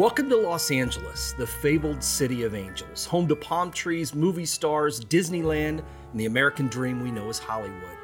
[0.00, 5.04] Welcome to Los Angeles, the fabled city of angels, home to palm trees, movie stars,
[5.04, 5.82] Disneyland,
[6.12, 7.98] and the American dream we know as Hollywood.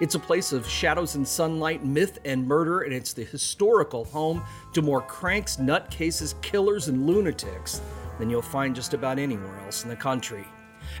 [0.00, 4.42] It's a place of shadows and sunlight, myth and murder, and it's the historical home
[4.72, 7.82] to more cranks, nutcases, killers, and lunatics
[8.18, 10.46] than you'll find just about anywhere else in the country.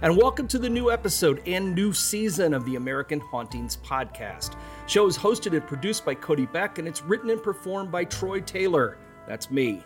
[0.02, 4.56] And welcome to the new episode and new season of the American Hauntings podcast.
[4.86, 8.40] Show is hosted and produced by Cody Beck, and it's written and performed by Troy
[8.40, 8.98] Taylor.
[9.26, 9.84] That's me.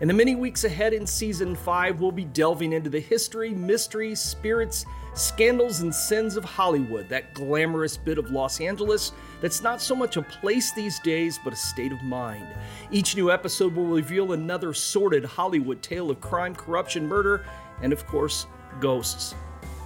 [0.00, 4.14] In the many weeks ahead in season 5, we'll be delving into the history, mystery,
[4.14, 9.94] spirits, scandals, and sins of Hollywood, that glamorous bit of Los Angeles that's not so
[9.94, 12.46] much a place these days, but a state of mind.
[12.90, 17.44] Each new episode will reveal another sordid Hollywood tale of crime, corruption, murder,
[17.82, 18.46] and of course,
[18.80, 19.34] ghosts.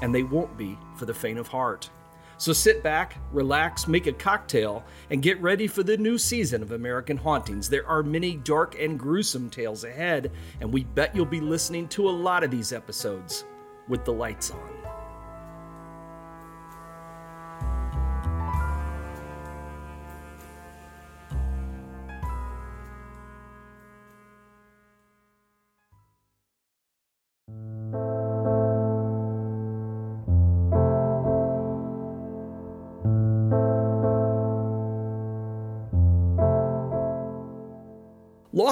[0.01, 1.91] And they won't be for the faint of heart.
[2.43, 6.73] So sit back, relax, make a cocktail, and get ready for the new season of
[6.73, 7.69] American Hauntings.
[7.69, 12.09] There are many dark and gruesome tales ahead, and we bet you'll be listening to
[12.09, 13.45] a lot of these episodes
[13.87, 14.82] with the lights on.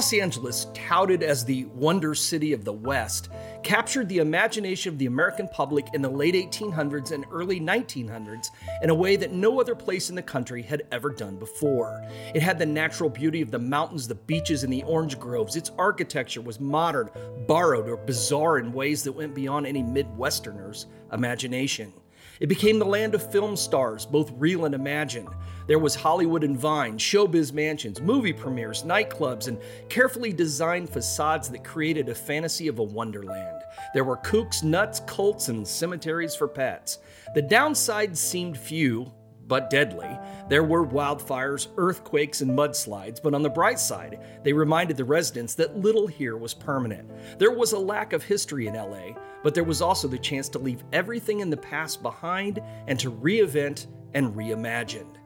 [0.01, 3.29] Los Angeles, touted as the Wonder City of the West,
[3.63, 8.47] captured the imagination of the American public in the late 1800s and early 1900s
[8.83, 12.03] in a way that no other place in the country had ever done before.
[12.35, 15.55] It had the natural beauty of the mountains, the beaches, and the orange groves.
[15.55, 17.11] Its architecture was modern,
[17.47, 21.93] borrowed, or bizarre in ways that went beyond any Midwesterner's imagination.
[22.41, 25.29] It became the land of film stars, both real and imagined.
[25.67, 29.59] There was Hollywood and Vine, showbiz mansions, movie premieres, nightclubs, and
[29.91, 33.63] carefully designed facades that created a fantasy of a wonderland.
[33.93, 36.99] There were kooks, nuts, cults, and cemeteries for pets.
[37.35, 39.13] The downsides seemed few,
[39.51, 40.17] but deadly.
[40.49, 45.57] There were wildfires, earthquakes, and mudslides, but on the bright side, they reminded the residents
[45.57, 47.11] that little here was permanent.
[47.39, 50.61] There was a lack of history in LA, but there was also the chance to
[50.61, 55.17] leave everything in the past behind and to reinvent and reimagine.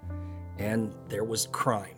[0.59, 1.97] And there was crime.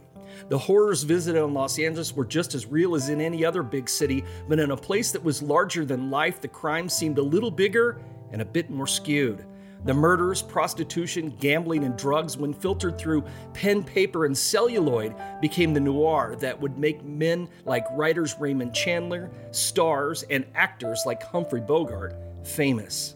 [0.48, 3.88] The horrors visited in Los Angeles were just as real as in any other big
[3.88, 7.52] city, but in a place that was larger than life, the crime seemed a little
[7.52, 8.00] bigger
[8.32, 9.46] and a bit more skewed.
[9.86, 13.24] The murders, prostitution, gambling, and drugs, when filtered through
[13.54, 19.30] pen, paper, and celluloid, became the noir that would make men like writers Raymond Chandler,
[19.52, 23.14] stars, and actors like Humphrey Bogart famous.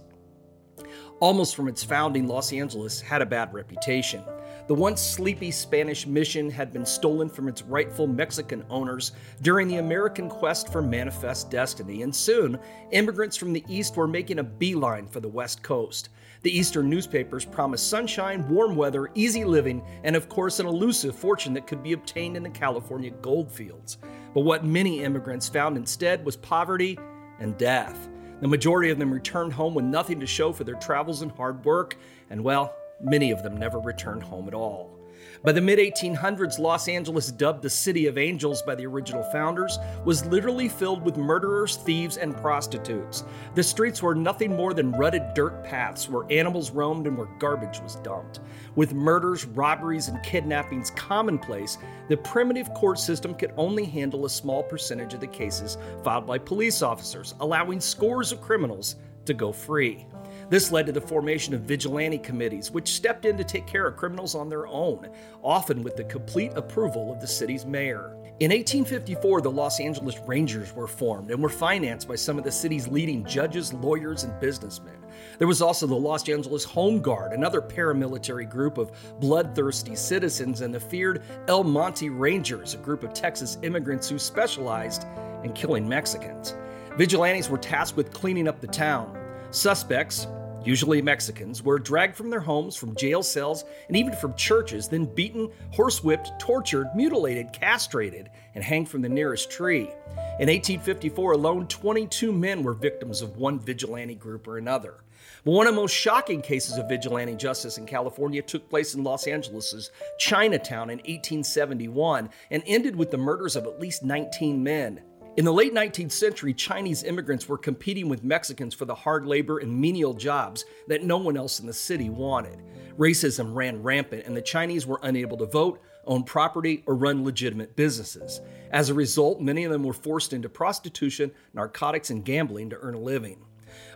[1.18, 4.22] Almost from its founding, Los Angeles had a bad reputation.
[4.68, 9.10] The once sleepy Spanish mission had been stolen from its rightful Mexican owners
[9.42, 12.60] during the American quest for manifest destiny, and soon
[12.92, 16.10] immigrants from the East were making a beeline for the West Coast.
[16.42, 21.52] The Eastern newspapers promised sunshine, warm weather, easy living, and of course, an elusive fortune
[21.54, 23.98] that could be obtained in the California goldfields.
[24.34, 26.98] But what many immigrants found instead was poverty
[27.40, 28.08] and death.
[28.40, 31.64] The majority of them returned home with nothing to show for their travels and hard
[31.64, 31.96] work,
[32.30, 34.99] and well, Many of them never returned home at all.
[35.42, 39.78] By the mid 1800s, Los Angeles, dubbed the City of Angels by the original founders,
[40.04, 43.24] was literally filled with murderers, thieves, and prostitutes.
[43.54, 47.80] The streets were nothing more than rutted dirt paths where animals roamed and where garbage
[47.80, 48.40] was dumped.
[48.74, 51.78] With murders, robberies, and kidnappings commonplace,
[52.08, 56.36] the primitive court system could only handle a small percentage of the cases filed by
[56.36, 60.04] police officers, allowing scores of criminals to go free.
[60.50, 63.96] This led to the formation of vigilante committees, which stepped in to take care of
[63.96, 65.08] criminals on their own,
[65.44, 68.16] often with the complete approval of the city's mayor.
[68.40, 72.50] In 1854, the Los Angeles Rangers were formed and were financed by some of the
[72.50, 74.96] city's leading judges, lawyers, and businessmen.
[75.38, 78.90] There was also the Los Angeles Home Guard, another paramilitary group of
[79.20, 85.04] bloodthirsty citizens, and the feared El Monte Rangers, a group of Texas immigrants who specialized
[85.44, 86.56] in killing Mexicans.
[86.96, 89.16] Vigilantes were tasked with cleaning up the town.
[89.52, 90.26] Suspects,
[90.64, 95.04] usually Mexicans, were dragged from their homes, from jail cells, and even from churches, then
[95.04, 99.90] beaten, horsewhipped, tortured, mutilated, castrated, and hanged from the nearest tree.
[100.38, 105.04] In 1854 alone, 22 men were victims of one vigilante group or another.
[105.44, 109.04] But one of the most shocking cases of vigilante justice in California took place in
[109.04, 115.02] Los Angeles' Chinatown in 1871 and ended with the murders of at least 19 men.
[115.40, 119.56] In the late 19th century, Chinese immigrants were competing with Mexicans for the hard labor
[119.56, 122.62] and menial jobs that no one else in the city wanted.
[122.98, 127.74] Racism ran rampant, and the Chinese were unable to vote, own property, or run legitimate
[127.74, 128.42] businesses.
[128.70, 132.92] As a result, many of them were forced into prostitution, narcotics, and gambling to earn
[132.92, 133.42] a living.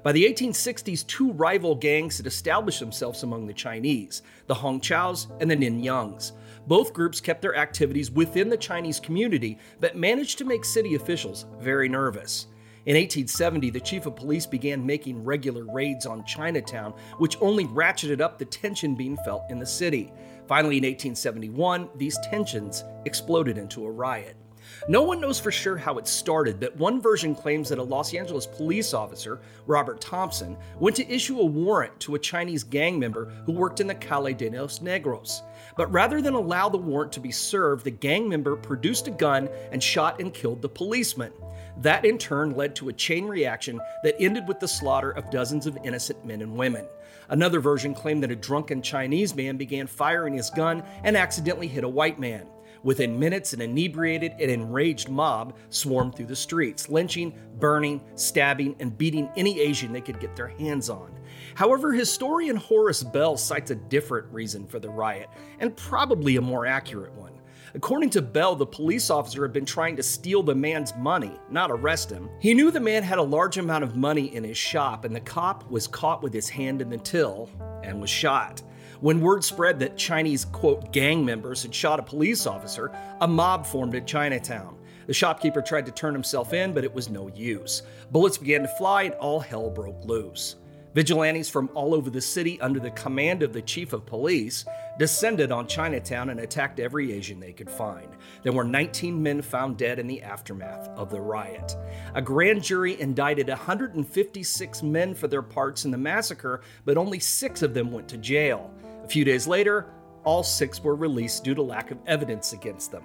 [0.03, 5.27] By the 1860s, two rival gangs had established themselves among the Chinese the Hong Chows
[5.41, 6.33] and the Nin Yungs.
[6.67, 11.47] Both groups kept their activities within the Chinese community, but managed to make city officials
[11.59, 12.47] very nervous.
[12.87, 18.21] In 1870, the chief of police began making regular raids on Chinatown, which only ratcheted
[18.21, 20.13] up the tension being felt in the city.
[20.47, 24.37] Finally, in 1871, these tensions exploded into a riot.
[24.87, 28.13] No one knows for sure how it started, but one version claims that a Los
[28.13, 33.31] Angeles police officer, Robert Thompson, went to issue a warrant to a Chinese gang member
[33.47, 35.41] who worked in the Calle de los Negros.
[35.79, 39.49] But rather than allow the warrant to be served, the gang member produced a gun
[39.73, 41.33] and shot and killed the policeman.
[41.79, 45.67] That in turn led to a chain reaction that ended with the slaughter of dozens
[45.67, 46.87] of innocent men and women.
[47.31, 51.85] Another version claimed that a drunken Chinese man began firing his gun and accidentally hit
[51.85, 52.47] a white man.
[52.85, 58.97] Within minutes, an inebriated and enraged mob swarmed through the streets, lynching, burning, stabbing, and
[58.97, 61.19] beating any Asian they could get their hands on.
[61.55, 66.67] However, historian Horace Bell cites a different reason for the riot, and probably a more
[66.67, 67.33] accurate one.
[67.75, 71.73] According to Bell, the police officer had been trying to steal the man's money, not
[71.73, 72.29] arrest him.
[72.39, 75.21] He knew the man had a large amount of money in his shop, and the
[75.21, 77.51] cop was caught with his hand in the till
[77.83, 78.63] and was shot.
[79.05, 82.91] When word spread that Chinese, quote, gang members had shot a police officer,
[83.21, 84.79] a mob formed in Chinatown.
[85.07, 87.83] The shopkeeper tried to turn himself in, but it was no use.
[88.13, 90.57] Bullets began to fly, and all hell broke loose.
[90.95, 94.65] Vigilantes from all over the city, under the command of the chief of police,
[94.99, 98.09] descended on Chinatown and attacked every Asian they could find.
[98.43, 101.77] There were 19 men found dead in the aftermath of the riot.
[102.15, 107.61] A grand jury indicted 156 men for their parts in the massacre, but only six
[107.61, 108.73] of them went to jail.
[109.05, 109.91] A few days later,
[110.25, 113.05] all six were released due to lack of evidence against them.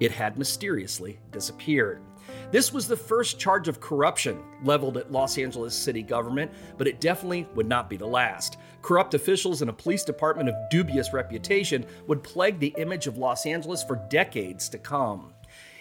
[0.00, 2.00] It had mysteriously disappeared.
[2.50, 6.98] This was the first charge of corruption leveled at Los Angeles city government, but it
[6.98, 8.56] definitely would not be the last.
[8.80, 13.44] Corrupt officials and a police department of dubious reputation would plague the image of Los
[13.44, 15.34] Angeles for decades to come.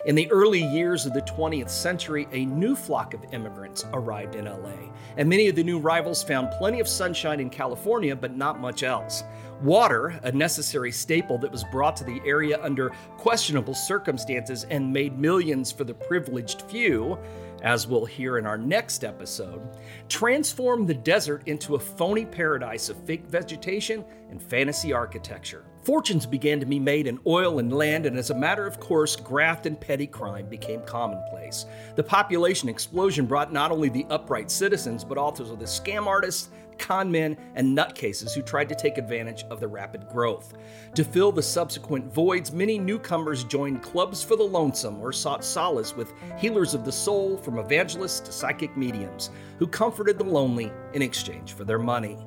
[0.06, 4.44] In the early years of the 20th century, a new flock of immigrants arrived in
[4.44, 8.60] LA, and many of the new arrivals found plenty of sunshine in California, but not
[8.60, 9.24] much else.
[9.64, 15.18] Water, a necessary staple that was brought to the area under questionable circumstances and made
[15.18, 17.18] millions for the privileged few,
[17.62, 19.62] as we'll hear in our next episode,
[20.10, 25.64] transformed the desert into a phony paradise of fake vegetation and fantasy architecture.
[25.84, 29.16] Fortunes began to be made in oil and land, and as a matter of course,
[29.16, 31.66] graft and petty crime became commonplace.
[31.96, 37.12] The population explosion brought not only the upright citizens, but also the scam artists, con
[37.12, 40.54] men, and nutcases who tried to take advantage of the rapid growth.
[40.96, 45.96] To fill the subsequent voids, many newcomers joined clubs for the lonesome or sought solace
[45.96, 49.30] with healers of the soul, from evangelists to psychic mediums,
[49.60, 52.18] who comforted the lonely in exchange for their money.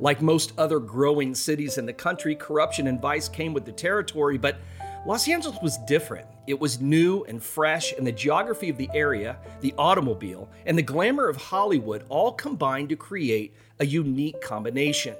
[0.00, 4.38] Like most other growing cities in the country, corruption and vice came with the territory,
[4.38, 4.58] but
[5.06, 6.26] Los Angeles was different.
[6.48, 10.82] It was new and fresh, and the geography of the area, the automobile, and the
[10.82, 15.14] glamour of Hollywood all combined to create a unique combination.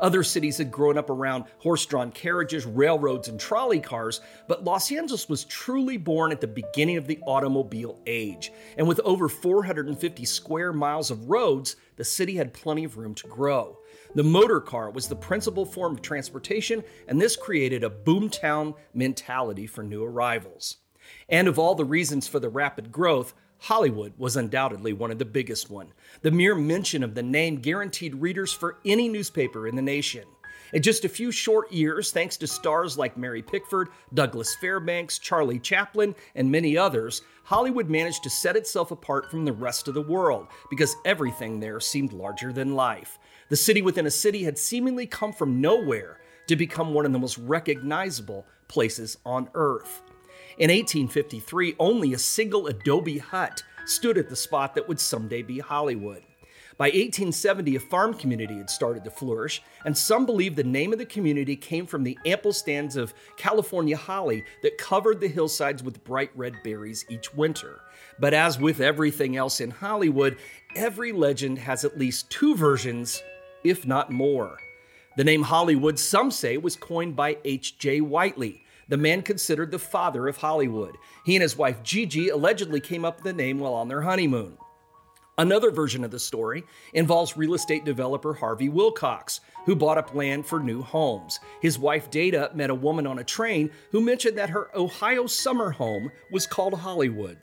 [0.00, 4.90] Other cities had grown up around horse drawn carriages, railroads, and trolley cars, but Los
[4.90, 8.52] Angeles was truly born at the beginning of the automobile age.
[8.76, 13.28] And with over 450 square miles of roads, the city had plenty of room to
[13.28, 13.78] grow.
[14.16, 19.66] The motor car was the principal form of transportation, and this created a boomtown mentality
[19.68, 20.78] for new arrivals.
[21.28, 25.24] And of all the reasons for the rapid growth, Hollywood was undoubtedly one of the
[25.24, 25.92] biggest one.
[26.22, 30.24] The mere mention of the name guaranteed readers for any newspaper in the nation.
[30.72, 35.60] In just a few short years, thanks to stars like Mary Pickford, Douglas Fairbanks, Charlie
[35.60, 40.02] Chaplin, and many others, Hollywood managed to set itself apart from the rest of the
[40.02, 43.20] world because everything there seemed larger than life.
[43.48, 47.18] The city within a city had seemingly come from nowhere to become one of the
[47.20, 50.02] most recognizable places on Earth.
[50.58, 55.58] In 1853, only a single adobe hut stood at the spot that would someday be
[55.58, 56.22] Hollywood.
[56.78, 60.98] By 1870, a farm community had started to flourish, and some believe the name of
[60.98, 66.02] the community came from the ample stands of California holly that covered the hillsides with
[66.04, 67.80] bright red berries each winter.
[68.18, 70.38] But as with everything else in Hollywood,
[70.74, 73.22] every legend has at least two versions
[73.64, 74.58] if not more.
[75.16, 78.00] The name Hollywood, some say, was coined by H.J.
[78.00, 80.96] Whiteley, the man considered the father of Hollywood.
[81.24, 84.58] He and his wife Gigi allegedly came up with the name while on their honeymoon.
[85.38, 86.62] Another version of the story
[86.92, 91.40] involves real estate developer Harvey Wilcox, who bought up land for new homes.
[91.62, 95.70] His wife Daeida met a woman on a train who mentioned that her Ohio summer
[95.70, 97.38] home was called Hollywood.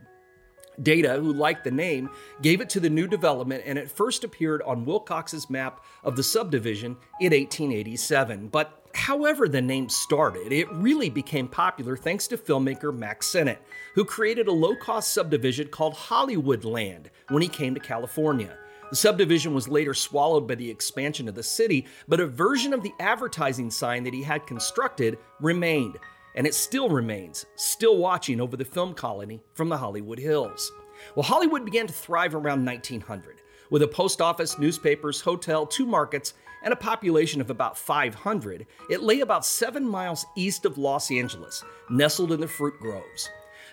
[0.82, 2.10] Daeida, who liked the name,
[2.42, 6.24] gave it to the new development and it first appeared on Wilcox's map of the
[6.24, 8.50] subdivision in 1887.
[8.50, 13.62] But however the name started, it really became popular thanks to filmmaker Mack Sennett,
[13.96, 18.58] who created a low cost subdivision called Hollywoodland when he came to California.
[18.90, 22.82] The subdivision was later swallowed by the expansion of the city, but a version of
[22.82, 26.00] the advertising sign that he had constructed remained
[26.36, 30.72] and it still remains, still watching over the film colony from the Hollywood Hills.
[31.16, 33.39] Well, Hollywood began to thrive around 1900
[33.70, 36.34] with a post office, newspapers, hotel, two markets,
[36.64, 38.66] and a population of about 500.
[38.90, 43.30] It lay about seven miles east of Los Angeles, nestled in the fruit groves.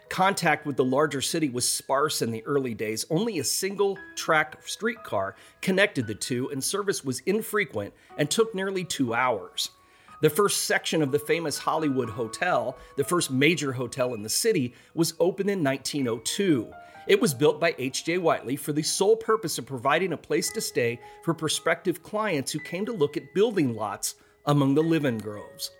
[0.08, 3.04] Contact with the larger city was sparse in the early days.
[3.10, 8.84] Only a single track streetcar connected the two, and service was infrequent and took nearly
[8.84, 9.70] two hours.
[10.22, 14.74] The first section of the famous Hollywood Hotel, the first major hotel in the city,
[14.94, 16.72] was opened in 1902.
[17.06, 18.18] It was built by H.J.
[18.18, 22.58] Whiteley for the sole purpose of providing a place to stay for prospective clients who
[22.58, 25.70] came to look at building lots among the living groves.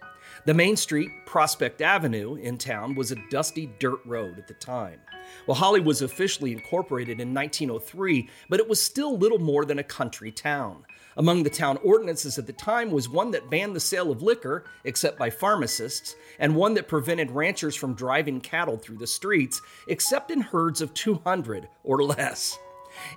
[0.47, 5.01] The main street, Prospect Avenue, in town was a dusty dirt road at the time.
[5.45, 9.83] Well, Hollywood was officially incorporated in 1903, but it was still little more than a
[9.83, 10.85] country town.
[11.17, 14.67] Among the town ordinances at the time was one that banned the sale of liquor,
[14.85, 20.31] except by pharmacists, and one that prevented ranchers from driving cattle through the streets, except
[20.31, 22.57] in herds of 200 or less.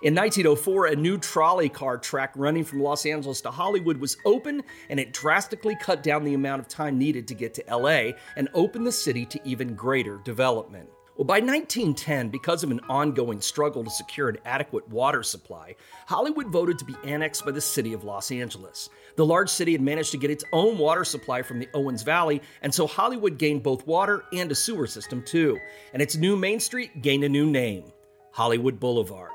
[0.01, 4.63] In 1904, a new trolley car track running from Los Angeles to Hollywood was open,
[4.89, 8.50] and it drastically cut down the amount of time needed to get to LA and
[8.53, 10.89] opened the city to even greater development.
[11.19, 15.75] Well, by 1910, because of an ongoing struggle to secure an adequate water supply,
[16.07, 18.89] Hollywood voted to be annexed by the city of Los Angeles.
[19.17, 22.41] The large city had managed to get its own water supply from the Owens Valley,
[22.62, 25.59] and so Hollywood gained both water and a sewer system too.
[25.91, 27.91] And its new main street gained a new name
[28.31, 29.31] Hollywood Boulevard.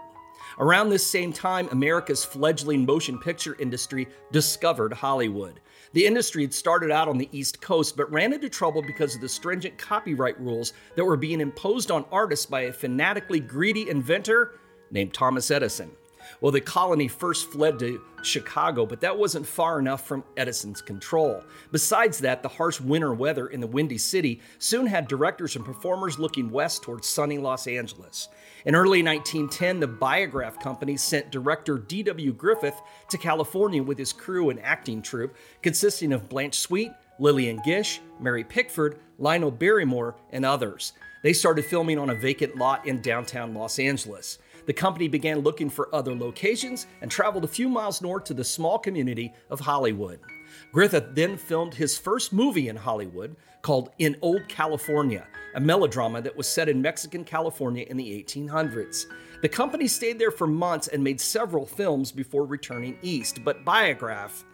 [0.59, 5.61] Around this same time, America's fledgling motion picture industry discovered Hollywood.
[5.93, 9.21] The industry had started out on the East Coast, but ran into trouble because of
[9.21, 14.59] the stringent copyright rules that were being imposed on artists by a fanatically greedy inventor
[14.91, 15.91] named Thomas Edison.
[16.41, 21.43] Well, the colony first fled to Chicago, but that wasn't far enough from Edison's control.
[21.73, 26.19] Besides that, the harsh winter weather in the Windy City soon had directors and performers
[26.19, 28.29] looking west towards sunny Los Angeles.
[28.65, 32.33] In early 1910, the Biograph Company sent director D.W.
[32.33, 38.01] Griffith to California with his crew and acting troupe, consisting of Blanche Sweet, Lillian Gish,
[38.19, 40.95] Mary Pickford, Lionel Barrymore, and others.
[41.23, 44.39] They started filming on a vacant lot in downtown Los Angeles.
[44.67, 48.45] The company began looking for other locations and traveled a few miles north to the
[48.45, 50.21] small community of Hollywood.
[50.73, 56.37] Griffith then filmed his first movie in Hollywood called In Old California, a melodrama that
[56.37, 59.05] was set in Mexican California in the 1800s.
[59.43, 64.45] The company stayed there for months and made several films before returning east, but Biograph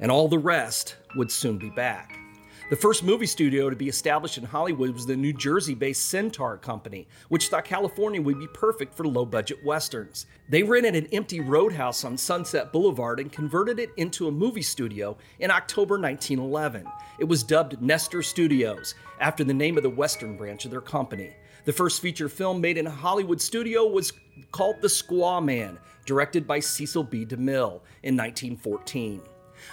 [0.00, 2.23] and all the rest would soon be back.
[2.70, 6.56] The first movie studio to be established in Hollywood was the New Jersey based Centaur
[6.56, 10.24] Company, which thought California would be perfect for low budget westerns.
[10.48, 15.14] They rented an empty roadhouse on Sunset Boulevard and converted it into a movie studio
[15.40, 16.86] in October 1911.
[17.18, 21.34] It was dubbed Nestor Studios, after the name of the western branch of their company.
[21.66, 24.14] The first feature film made in a Hollywood studio was
[24.52, 27.26] called The Squaw Man, directed by Cecil B.
[27.26, 29.20] DeMille in 1914.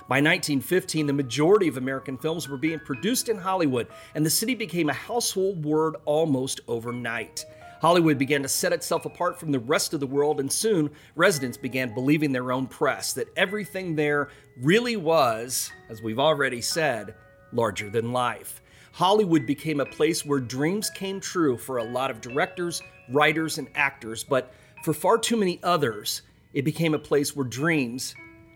[0.07, 4.55] By 1915, the majority of American films were being produced in Hollywood, and the city
[4.55, 7.45] became a household word almost overnight.
[7.81, 11.57] Hollywood began to set itself apart from the rest of the world, and soon residents
[11.57, 14.29] began believing their own press that everything there
[14.61, 17.15] really was, as we've already said,
[17.51, 18.61] larger than life.
[18.91, 23.67] Hollywood became a place where dreams came true for a lot of directors, writers, and
[23.73, 26.21] actors, but for far too many others,
[26.53, 28.13] it became a place where dreams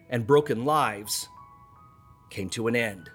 [0.09, 1.27] and broken lives
[2.29, 3.09] came to an end.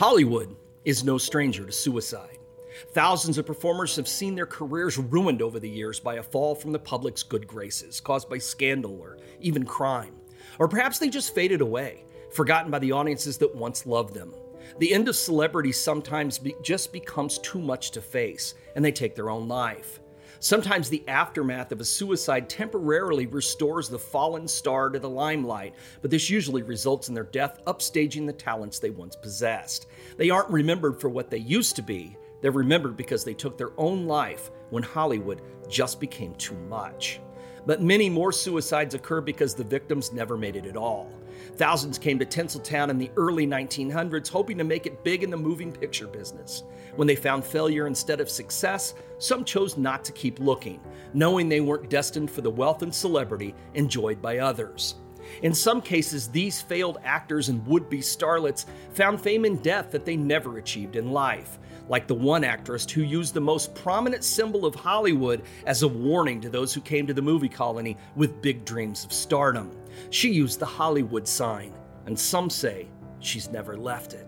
[0.00, 2.43] Hollywood is no stranger to suicide.
[2.92, 6.72] Thousands of performers have seen their careers ruined over the years by a fall from
[6.72, 10.14] the public's good graces, caused by scandal or even crime.
[10.58, 14.34] Or perhaps they just faded away, forgotten by the audiences that once loved them.
[14.78, 19.14] The end of celebrity sometimes be- just becomes too much to face, and they take
[19.14, 20.00] their own life.
[20.40, 26.10] Sometimes the aftermath of a suicide temporarily restores the fallen star to the limelight, but
[26.10, 29.86] this usually results in their death upstaging the talents they once possessed.
[30.18, 33.70] They aren't remembered for what they used to be, they're remembered because they took their
[33.78, 37.18] own life when Hollywood just became too much.
[37.64, 41.10] But many more suicides occur because the victims never made it at all.
[41.56, 45.36] Thousands came to Tinseltown in the early 1900s hoping to make it big in the
[45.38, 46.64] moving picture business.
[46.96, 50.82] When they found failure instead of success, some chose not to keep looking,
[51.14, 54.96] knowing they weren't destined for the wealth and celebrity enjoyed by others.
[55.42, 60.04] In some cases, these failed actors and would be starlets found fame in death that
[60.04, 64.64] they never achieved in life, like the one actress who used the most prominent symbol
[64.64, 68.64] of Hollywood as a warning to those who came to the movie colony with big
[68.64, 69.70] dreams of stardom.
[70.10, 71.74] She used the Hollywood sign,
[72.06, 72.88] and some say
[73.20, 74.26] she's never left it.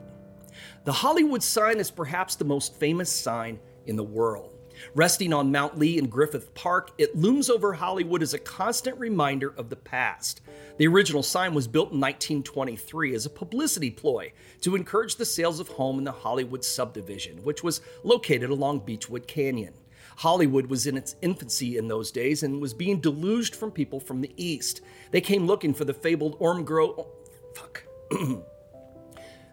[0.85, 4.56] The Hollywood sign is perhaps the most famous sign in the world.
[4.95, 9.55] Resting on Mount Lee in Griffith Park, it looms over Hollywood as a constant reminder
[9.57, 10.41] of the past.
[10.79, 15.61] The original sign was built in 1923 as a publicity ploy to encourage the sales
[15.61, 19.75] of home in the Hollywood subdivision, which was located along Beachwood Canyon.
[20.17, 24.21] Hollywood was in its infancy in those days and was being deluged from people from
[24.21, 24.81] the east.
[25.11, 27.07] They came looking for the fabled Orm Grove.
[27.55, 27.85] Fuck.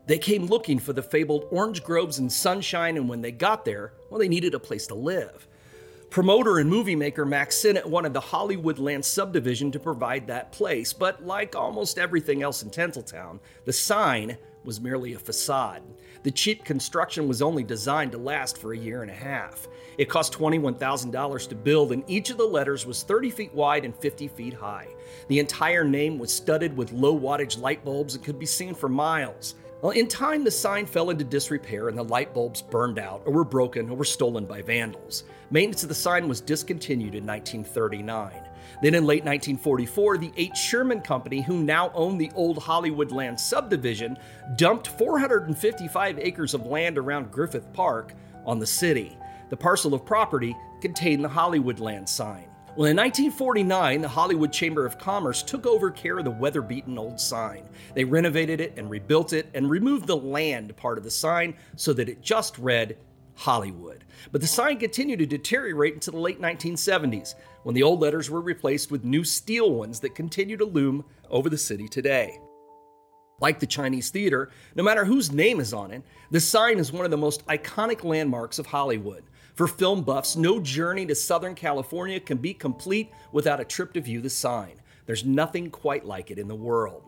[0.06, 3.94] They came looking for the fabled orange groves and sunshine, and when they got there,
[4.10, 5.48] well, they needed a place to live.
[6.10, 10.94] Promoter and movie maker Mack Sennett wanted the Hollywood Land subdivision to provide that place,
[10.94, 15.82] but like almost everything else in Tinseltown, the sign was merely a facade.
[16.24, 19.68] The cheap construction was only designed to last for a year and a half.
[19.98, 23.96] It cost $21,000 to build, and each of the letters was 30 feet wide and
[23.96, 24.90] 50 feet high.
[25.30, 28.90] The entire name was studded with low wattage light bulbs and could be seen for
[28.90, 29.56] miles.
[29.84, 33.34] Well, in time, the sign fell into disrepair and the light bulbs burned out or
[33.34, 35.26] were broken or were stolen by vandals.
[35.52, 38.32] Maintenance of the sign was discontinued in 1939.
[38.82, 40.56] Then in late 1944, the H.
[40.56, 44.18] Sherman Company, who now owned the old Hollywood Land subdivision,
[44.56, 48.14] dumped 455 acres of land around Griffith Park
[48.46, 49.18] on the city.
[49.50, 52.53] The parcel of property contained the Hollywood Land sign.
[52.76, 56.98] Well, in 1949, the Hollywood Chamber of Commerce took over care of the weather beaten
[56.98, 57.70] old sign.
[57.94, 61.94] They renovated it and rebuilt it and removed the land part of the sign so
[61.94, 62.98] that it just read
[63.36, 64.06] Hollywood.
[64.32, 68.42] But the sign continued to deteriorate until the late 1970s, when the old letters were
[68.42, 72.40] replaced with new steel ones that continue to loom over the city today.
[73.40, 77.06] Like the Chinese Theater, no matter whose name is on it, the sign is one
[77.06, 79.26] of the most iconic landmarks of Hollywood.
[79.56, 84.02] For film buffs, no journey to Southern California can be complete without a trip to
[84.02, 84.82] view the sign.
[85.06, 87.04] There's nothing quite like it in the world.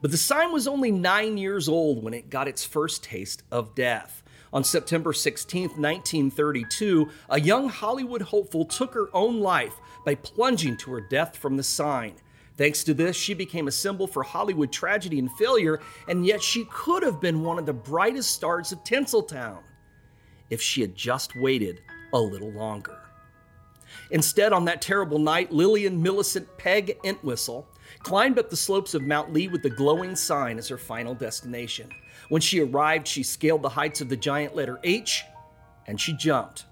[0.00, 3.74] But the sign was only nine years old when it got its first taste of
[3.74, 4.22] death.
[4.52, 9.74] On September 16, 1932, a young Hollywood hopeful took her own life
[10.04, 12.14] by plunging to her death from the sign.
[12.56, 16.66] Thanks to this, she became a symbol for Hollywood tragedy and failure, and yet she
[16.70, 19.58] could have been one of the brightest stars of Tinseltown
[20.50, 21.80] if she had just waited
[22.12, 22.98] a little longer.
[24.10, 27.68] Instead, on that terrible night, Lillian Millicent Peg Entwistle
[28.02, 31.90] climbed up the slopes of Mount Lee with the glowing sign as her final destination.
[32.28, 35.24] When she arrived, she scaled the heights of the giant letter H
[35.86, 36.66] and she jumped.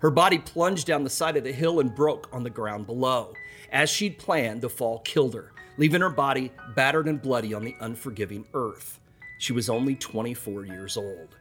[0.00, 3.32] Her body plunged down the side of the hill and broke on the ground below.
[3.72, 7.76] As she'd planned, the fall killed her, leaving her body battered and bloody on the
[7.80, 9.00] unforgiving earth.
[9.38, 11.36] She was only 24 years old.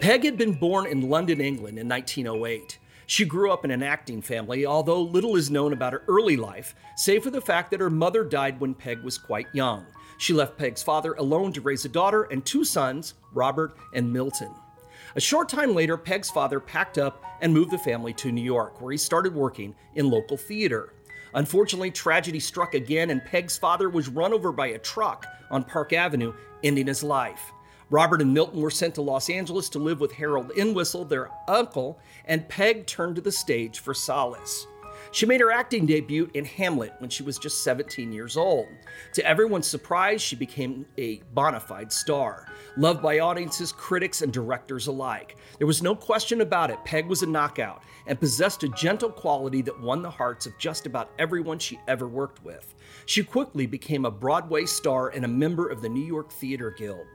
[0.00, 2.78] Peg had been born in London, England in 1908.
[3.06, 6.74] She grew up in an acting family, although little is known about her early life,
[6.96, 9.86] save for the fact that her mother died when Peg was quite young.
[10.18, 14.50] She left Peg's father alone to raise a daughter and two sons, Robert and Milton.
[15.16, 18.80] A short time later, Peg's father packed up and moved the family to New York,
[18.80, 20.94] where he started working in local theater.
[21.34, 25.92] Unfortunately, tragedy struck again, and Peg's father was run over by a truck on Park
[25.92, 27.52] Avenue, ending his life.
[27.90, 31.98] Robert and Milton were sent to Los Angeles to live with Harold Entwistle, their uncle,
[32.24, 34.66] and Peg turned to the stage for solace.
[35.10, 38.66] She made her acting debut in Hamlet when she was just 17 years old.
[39.12, 44.86] To everyone's surprise, she became a bona fide star, loved by audiences, critics, and directors
[44.88, 45.36] alike.
[45.58, 49.62] There was no question about it, Peg was a knockout and possessed a gentle quality
[49.62, 52.74] that won the hearts of just about everyone she ever worked with.
[53.06, 57.06] She quickly became a Broadway star and a member of the New York Theater Guild.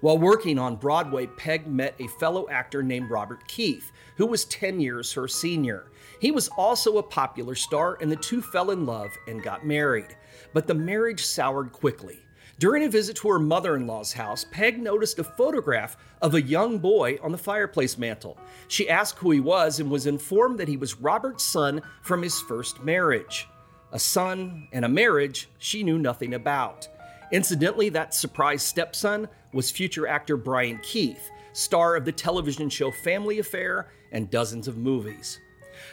[0.00, 4.80] While working on Broadway, Peg met a fellow actor named Robert Keith, who was 10
[4.80, 5.90] years her senior.
[6.20, 10.16] He was also a popular star, and the two fell in love and got married.
[10.52, 12.20] But the marriage soured quickly.
[12.58, 16.42] During a visit to her mother in law's house, Peg noticed a photograph of a
[16.42, 18.38] young boy on the fireplace mantel.
[18.68, 22.40] She asked who he was and was informed that he was Robert's son from his
[22.40, 23.48] first marriage.
[23.90, 26.88] A son and a marriage she knew nothing about.
[27.32, 33.38] Incidentally, that surprise stepson was future actor Brian Keith, star of the television show Family
[33.38, 35.40] Affair and dozens of movies.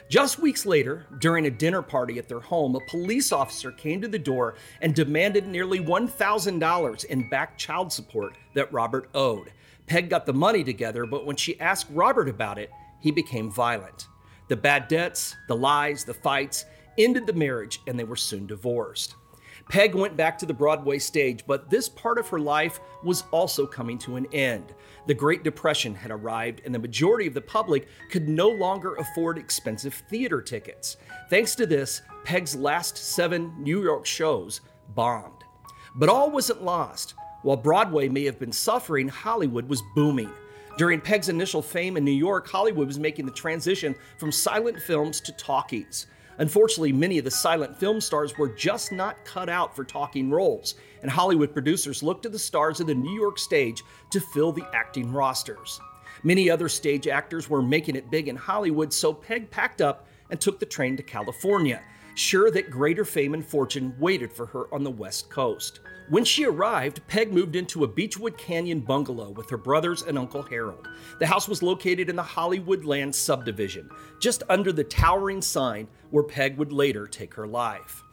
[0.10, 4.08] Just weeks later, during a dinner party at their home, a police officer came to
[4.08, 9.52] the door and demanded nearly $1,000 in back child support that Robert owed.
[9.88, 14.08] Peg got the money together, but when she asked Robert about it, he became violent.
[14.49, 16.65] The bad debts, the lies, the fights
[16.97, 19.15] ended the marriage, and they were soon divorced.
[19.69, 23.67] Peg went back to the Broadway stage, but this part of her life was also
[23.67, 24.73] coming to an end.
[25.05, 29.38] The Great Depression had arrived, and the majority of the public could no longer afford
[29.38, 30.97] expensive theater tickets.
[31.29, 34.62] Thanks to this, Peg's last seven New York shows
[34.95, 35.43] bombed.
[35.95, 37.13] But all wasn't lost.
[37.43, 40.32] While Broadway may have been suffering, Hollywood was booming.
[40.79, 45.21] During Peg's initial fame in New York, Hollywood was making the transition from silent films
[45.21, 46.08] to talkies.
[46.39, 50.75] Unfortunately, many of the silent film stars were just not cut out for talking roles,
[51.02, 54.65] and Hollywood producers looked to the stars of the New York stage to fill the
[54.73, 55.82] acting rosters.
[56.23, 60.39] Many other stage actors were making it big in Hollywood, so Peg packed up and
[60.39, 61.82] took the train to California,
[62.19, 65.79] sure that greater fame and fortune waited for her on the West Coast.
[66.10, 70.43] When she arrived, Peg moved into a Beachwood Canyon bungalow with her brothers and Uncle
[70.43, 70.89] Harold.
[71.19, 76.23] The house was located in the Hollywood Land subdivision, just under the towering sign where
[76.23, 78.03] Peg would later take her life.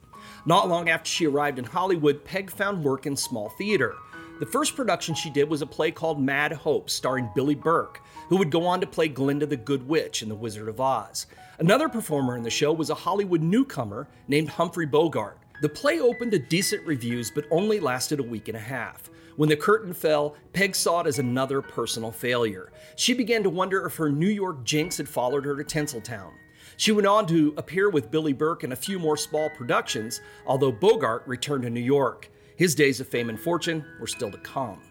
[0.44, 3.96] Not long after she arrived in Hollywood, Peg found work in small theater.
[4.38, 8.36] The first production she did was a play called Mad Hope, starring Billie Burke, who
[8.36, 11.26] would go on to play Glinda the Good Witch in The Wizard of Oz.
[11.58, 15.38] Another performer in the show was a Hollywood newcomer named Humphrey Bogart.
[15.62, 19.08] The play opened to decent reviews but only lasted a week and a half.
[19.36, 22.72] When the curtain fell, Peg saw it as another personal failure.
[22.96, 26.32] She began to wonder if her New York jinx had followed her to Tinseltown.
[26.76, 30.72] She went on to appear with Billie Burke in a few more small productions, although
[30.72, 32.30] Bogart returned to New York.
[32.56, 34.82] His days of fame and fortune were still to come.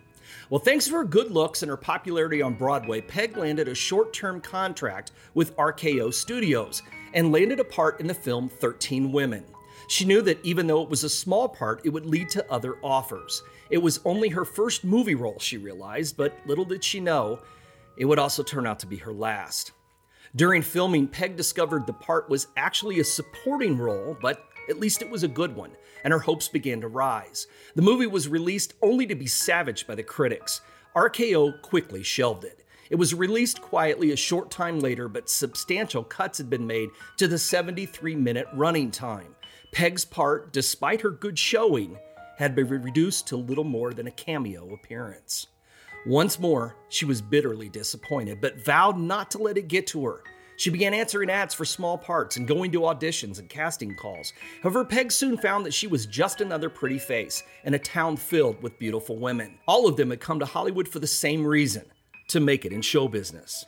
[0.49, 4.13] Well, thanks to her good looks and her popularity on Broadway, Peg landed a short
[4.13, 9.43] term contract with RKO Studios and landed a part in the film 13 Women.
[9.88, 12.77] She knew that even though it was a small part, it would lead to other
[12.84, 13.41] offers.
[13.71, 17.39] It was only her first movie role, she realized, but little did she know,
[17.97, 19.71] it would also turn out to be her last.
[20.36, 25.10] During filming, Peg discovered the part was actually a supporting role, but at least it
[25.10, 25.71] was a good one,
[26.06, 27.48] and her hopes began to rise.
[27.74, 30.62] The movie was released only to be savaged by the critics.
[30.96, 32.63] RKO quickly shelved it.
[32.91, 37.28] It was released quietly a short time later, but substantial cuts had been made to
[37.28, 39.36] the 73 minute running time.
[39.72, 41.98] Peg's part, despite her good showing,
[42.38, 45.48] had been reduced to little more than a cameo appearance.
[46.06, 50.22] Once more, she was bitterly disappointed, but vowed not to let it get to her.
[50.58, 54.34] She began answering ads for small parts and going to auditions and casting calls.
[54.63, 58.62] However, Peg soon found that she was just another pretty face in a town filled
[58.63, 59.58] with beautiful women.
[59.68, 61.84] All of them had come to Hollywood for the same reason
[62.30, 63.65] to make it in show business.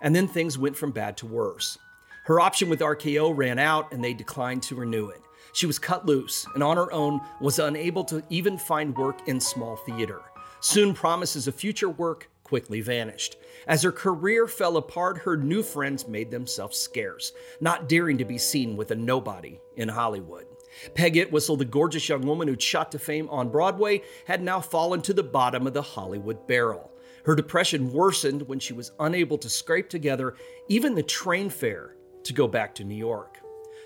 [0.00, 1.78] And then things went from bad to worse.
[2.24, 5.20] Her option with RKO ran out and they declined to renew it.
[5.52, 9.38] She was cut loose and on her own was unable to even find work in
[9.38, 10.22] small theater.
[10.60, 13.36] Soon promises of future work quickly vanished.
[13.66, 18.38] As her career fell apart, her new friends made themselves scarce, not daring to be
[18.38, 20.46] seen with a nobody in Hollywood.
[20.94, 25.00] Peg Entwistle, the gorgeous young woman who'd shot to fame on Broadway, had now fallen
[25.02, 26.90] to the bottom of the Hollywood barrel.
[27.24, 30.34] Her depression worsened when she was unable to scrape together
[30.68, 33.38] even the train fare to go back to New York.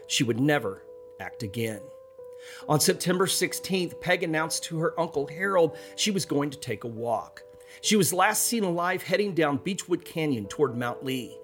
[0.09, 0.83] She would never
[1.21, 1.81] act again.
[2.69, 6.89] On September 16th, Peg announced to her uncle Harold she was going to take a
[6.89, 7.43] walk.
[7.81, 11.39] She was last seen alive heading down Beachwood Canyon toward Mount Lee.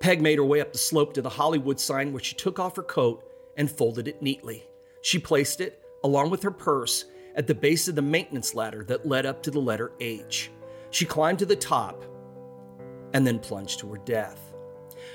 [0.00, 2.76] Peg made her way up the slope to the Hollywood sign where she took off
[2.76, 3.24] her coat
[3.56, 4.64] and folded it neatly.
[5.02, 9.06] She placed it, along with her purse, at the base of the maintenance ladder that
[9.06, 10.50] led up to the letter H.
[10.90, 12.04] She climbed to the top
[13.12, 14.54] and then plunged to her death.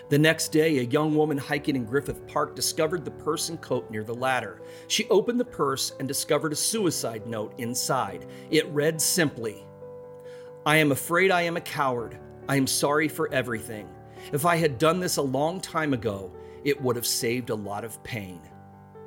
[0.09, 3.89] The next day, a young woman hiking in Griffith Park discovered the purse and coat
[3.91, 4.61] near the ladder.
[4.87, 8.25] She opened the purse and discovered a suicide note inside.
[8.49, 9.65] It read simply
[10.65, 12.17] I am afraid I am a coward.
[12.47, 13.89] I am sorry for everything.
[14.31, 16.31] If I had done this a long time ago,
[16.63, 18.39] it would have saved a lot of pain.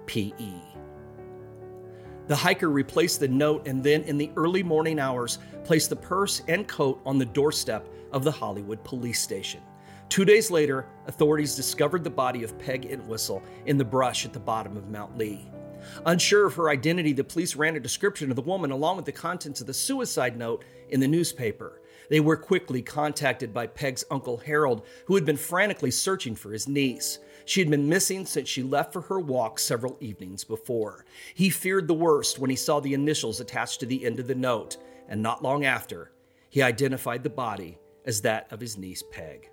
[0.04, 0.60] P.E.
[2.26, 6.42] The hiker replaced the note and then, in the early morning hours, placed the purse
[6.46, 9.62] and coat on the doorstep of the Hollywood police station.
[10.10, 14.38] Two days later, authorities discovered the body of Peg Entwistle in the brush at the
[14.38, 15.50] bottom of Mount Lee.
[16.04, 19.12] Unsure of her identity, the police ran a description of the woman along with the
[19.12, 21.80] contents of the suicide note in the newspaper.
[22.08, 26.68] They were quickly contacted by Peg's uncle Harold, who had been frantically searching for his
[26.68, 27.18] niece.
[27.44, 31.04] She had been missing since she left for her walk several evenings before.
[31.34, 34.34] He feared the worst when he saw the initials attached to the end of the
[34.34, 34.76] note,
[35.08, 36.12] and not long after,
[36.50, 39.50] he identified the body as that of his niece Peg.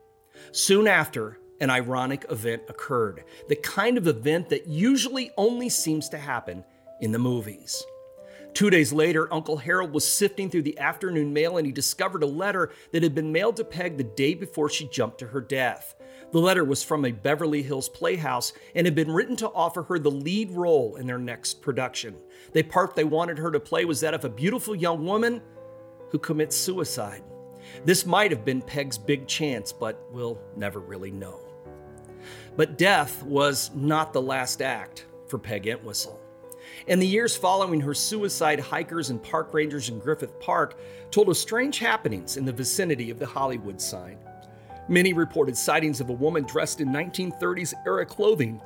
[0.52, 6.18] Soon after, an ironic event occurred, the kind of event that usually only seems to
[6.18, 6.64] happen
[7.02, 7.86] in the movies.
[8.54, 12.28] Two days later, Uncle Harold was sifting through the afternoon mail and he discovered a
[12.28, 15.96] letter that had been mailed to Peg the day before she jumped to her death.
[16.32, 19.98] The letter was from a Beverly Hills playhouse and had been written to offer her
[19.98, 22.16] the lead role in their next production.
[22.54, 25.42] The part they wanted her to play was that of a beautiful young woman
[26.10, 27.24] who commits suicide.
[27.86, 31.43] This might have been Peg's big chance, but we'll never really know.
[32.56, 36.20] But death was not the last act for Peg Entwistle.
[36.88, 40.78] In the years following her suicide, hikers and park rangers in Griffith Park
[41.12, 44.18] told of strange happenings in the vicinity of the Hollywood sign.
[44.88, 48.62] Many reported sightings of a woman dressed in 1930s era clothing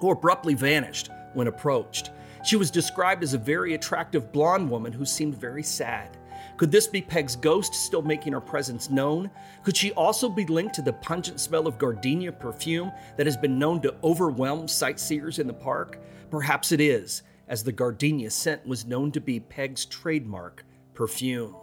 [0.00, 2.10] who abruptly vanished when approached.
[2.44, 6.16] She was described as a very attractive blonde woman who seemed very sad.
[6.58, 9.30] Could this be Peg's ghost still making her presence known?
[9.62, 13.60] Could she also be linked to the pungent smell of gardenia perfume that has been
[13.60, 16.00] known to overwhelm sightseers in the park?
[16.32, 21.54] Perhaps it is, as the gardenia scent was known to be Peg's trademark perfume.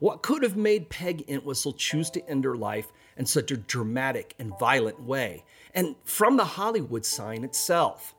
[0.00, 4.34] What could have made Peg Entwistle choose to end her life in such a dramatic
[4.40, 5.44] and violent way?
[5.74, 8.13] And from the Hollywood sign itself?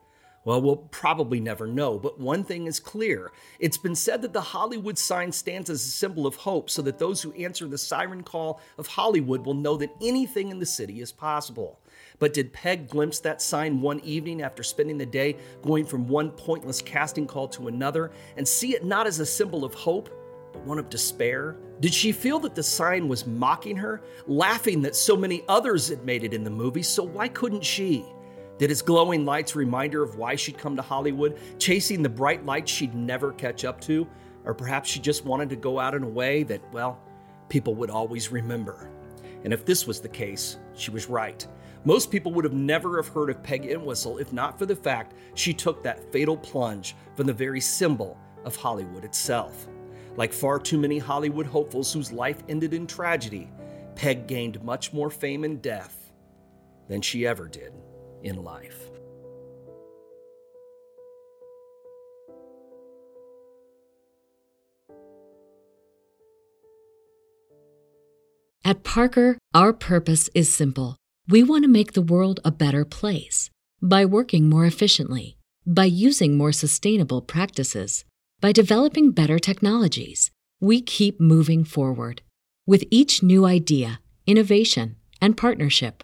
[0.45, 3.31] Well, we'll probably never know, but one thing is clear.
[3.59, 6.99] It's been said that the Hollywood sign stands as a symbol of hope so that
[6.99, 11.01] those who answer the siren call of Hollywood will know that anything in the city
[11.01, 11.79] is possible.
[12.19, 16.29] But did Peg glimpse that sign one evening after spending the day going from one
[16.29, 20.11] pointless casting call to another and see it not as a symbol of hope,
[20.53, 21.57] but one of despair?
[21.79, 26.05] Did she feel that the sign was mocking her, laughing that so many others had
[26.05, 28.05] made it in the movie, so why couldn't she?
[28.57, 32.45] Did its glowing lights remind her of why she'd come to Hollywood, chasing the bright
[32.45, 34.07] lights she'd never catch up to?
[34.45, 37.01] Or perhaps she just wanted to go out in a way that, well,
[37.49, 38.89] people would always remember.
[39.43, 41.45] And if this was the case, she was right.
[41.83, 45.15] Most people would have never have heard of Peg Entwistle if not for the fact
[45.33, 49.67] she took that fatal plunge from the very symbol of Hollywood itself.
[50.15, 53.51] Like far too many Hollywood hopefuls whose life ended in tragedy,
[53.95, 56.11] Peg gained much more fame and death
[56.87, 57.73] than she ever did
[58.25, 58.89] in life.
[68.65, 70.97] At Parker, our purpose is simple.
[71.29, 76.35] We want to make the world a better place by working more efficiently, by using
[76.35, 78.05] more sustainable practices,
[78.41, 80.31] by developing better technologies.
[80.59, 82.23] We keep moving forward.
[82.65, 86.03] With each new idea, innovation, and partnership,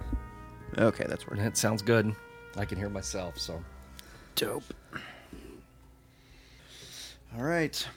[0.77, 1.43] Okay, that's working.
[1.43, 2.15] That sounds good.
[2.57, 3.63] I can hear myself, so.
[4.35, 4.63] Dope.
[7.37, 7.87] All right.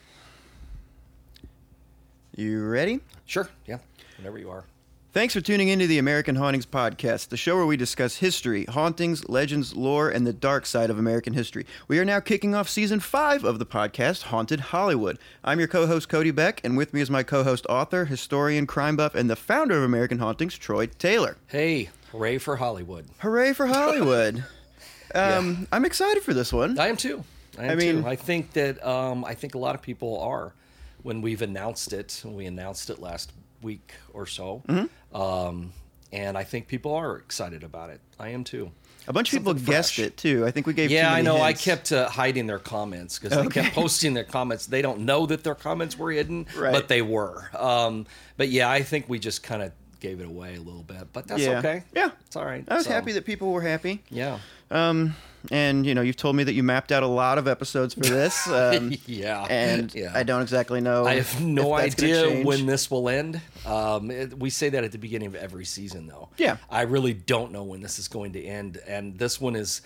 [2.35, 2.99] You ready?
[3.25, 3.77] Sure, yeah,
[4.17, 4.65] whenever you are.
[5.15, 9.29] Thanks for tuning into the American Hauntings Podcast, the show where we discuss history, hauntings,
[9.29, 11.65] legends, lore, and the dark side of American history.
[11.87, 15.17] We are now kicking off season five of the podcast, Haunted Hollywood.
[15.41, 18.67] I'm your co host, Cody Beck, and with me is my co host, author, historian,
[18.67, 21.37] crime buff, and the founder of American Hauntings, Troy Taylor.
[21.47, 23.05] Hey, hooray for Hollywood.
[23.19, 24.43] Hooray for Hollywood!
[25.15, 26.77] um, I'm excited for this one.
[26.77, 27.23] I am too.
[27.57, 28.09] I, am I mean- too.
[28.09, 30.51] I think that um, I think a lot of people are
[31.03, 32.19] when we've announced it.
[32.25, 33.31] when We announced it last
[33.65, 35.15] week or so, Mm-hmm.
[35.21, 35.73] um,
[36.13, 37.99] and I think people are excited about it.
[38.17, 38.71] I am too.
[39.07, 40.45] A bunch of people Something guessed it too.
[40.47, 40.89] I think we gave.
[40.89, 41.41] Yeah, I know.
[41.41, 44.65] I kept uh, hiding their comments because they kept posting their comments.
[44.65, 46.71] They don't know that their comments were hidden, Right.
[46.71, 47.49] but they were.
[47.53, 51.11] Um, but yeah, I think we just kind of gave it away a little bit.
[51.13, 51.59] But that's Yeah.
[51.59, 51.83] okay.
[51.93, 52.11] Yeah.
[52.25, 52.63] it's all right.
[52.67, 54.01] I was So, happy that people were happy.
[54.09, 54.39] Yeah.
[54.71, 55.15] Um,
[55.51, 58.01] and you know, you've told me that you mapped out a lot of episodes for
[58.01, 58.47] this.
[58.47, 59.45] Um, Yeah.
[59.49, 60.11] and Yeah.
[60.13, 61.05] I don't exactly know.
[61.05, 63.41] I have no if that's gonna idea when this will end.
[63.65, 66.29] Um, it- we say that at the beginning of every season, though.
[66.37, 66.57] Yeah.
[66.69, 69.81] I really don't know when this is going to end, and this one is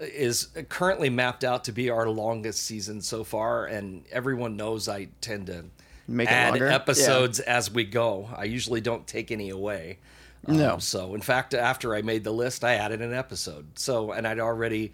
[0.00, 5.06] is currently mapped out to be our longest season so far, and everyone knows I
[5.20, 5.66] tend to
[6.08, 6.66] Make add longer?
[6.66, 6.74] Yeah.
[6.74, 8.28] episodes as we go.
[8.36, 9.98] I usually don't take any away.
[10.46, 10.78] Um, No.
[10.78, 13.78] So, in fact, after I made the list, I added an episode.
[13.78, 14.92] So, and I'd already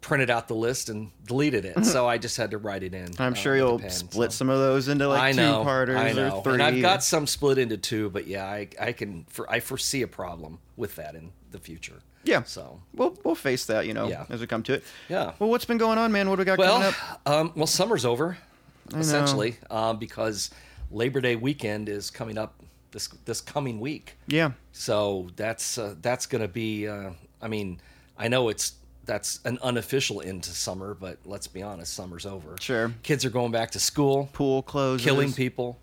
[0.00, 1.84] printed out the list and deleted it.
[1.84, 3.08] so I just had to write it in.
[3.18, 4.36] I'm uh, sure you'll pen, split so.
[4.36, 6.36] some of those into like I two parters I know.
[6.36, 6.52] or three.
[6.54, 10.02] And I've got some split into two, but yeah, I, I can for I foresee
[10.02, 12.00] a problem with that in the future.
[12.22, 12.42] Yeah.
[12.44, 14.26] So We'll we'll face that, you know, Yeah.
[14.30, 14.84] as we come to it.
[15.08, 15.32] Yeah.
[15.40, 16.28] Well, what's been going on, man?
[16.30, 17.20] What do we got coming well, up?
[17.26, 18.38] um, well, summer's over,
[18.94, 20.50] essentially, um, because
[20.92, 22.54] Labor Day weekend is coming up
[22.90, 24.16] this this coming week.
[24.26, 24.52] Yeah.
[24.72, 26.88] So that's uh, that's going to be.
[26.88, 27.80] Uh, I mean,
[28.16, 28.74] I know it's
[29.04, 32.56] that's an unofficial end to summer, but let's be honest, summer's over.
[32.60, 32.92] Sure.
[33.02, 34.28] Kids are going back to school.
[34.32, 35.04] Pool closes.
[35.04, 35.78] killing people.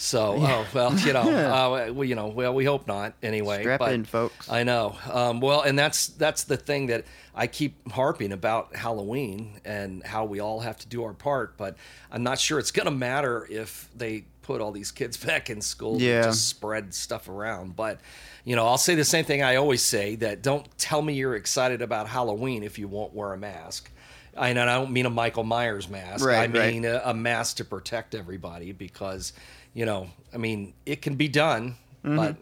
[0.00, 1.22] So, oh well, you know,
[1.88, 3.14] uh, we, you know, well, we hope not.
[3.20, 4.48] Anyway, Strap but in, folks.
[4.48, 4.96] I know.
[5.10, 10.24] Um, well, and that's that's the thing that I keep harping about Halloween and how
[10.24, 11.56] we all have to do our part.
[11.56, 11.76] But
[12.12, 15.60] I'm not sure it's going to matter if they put all these kids back in
[15.60, 16.22] school Yeah.
[16.22, 17.76] to just spread stuff around.
[17.76, 18.00] But
[18.44, 21.36] you know, I'll say the same thing I always say: that don't tell me you're
[21.36, 23.90] excited about Halloween if you won't wear a mask.
[24.36, 26.24] I, and I don't mean a Michael Myers mask.
[26.24, 26.72] Right, I right.
[26.72, 29.32] mean a, a mask to protect everybody because,
[29.74, 32.16] you know, I mean, it can be done, Mm-hmm.
[32.16, 32.36] but,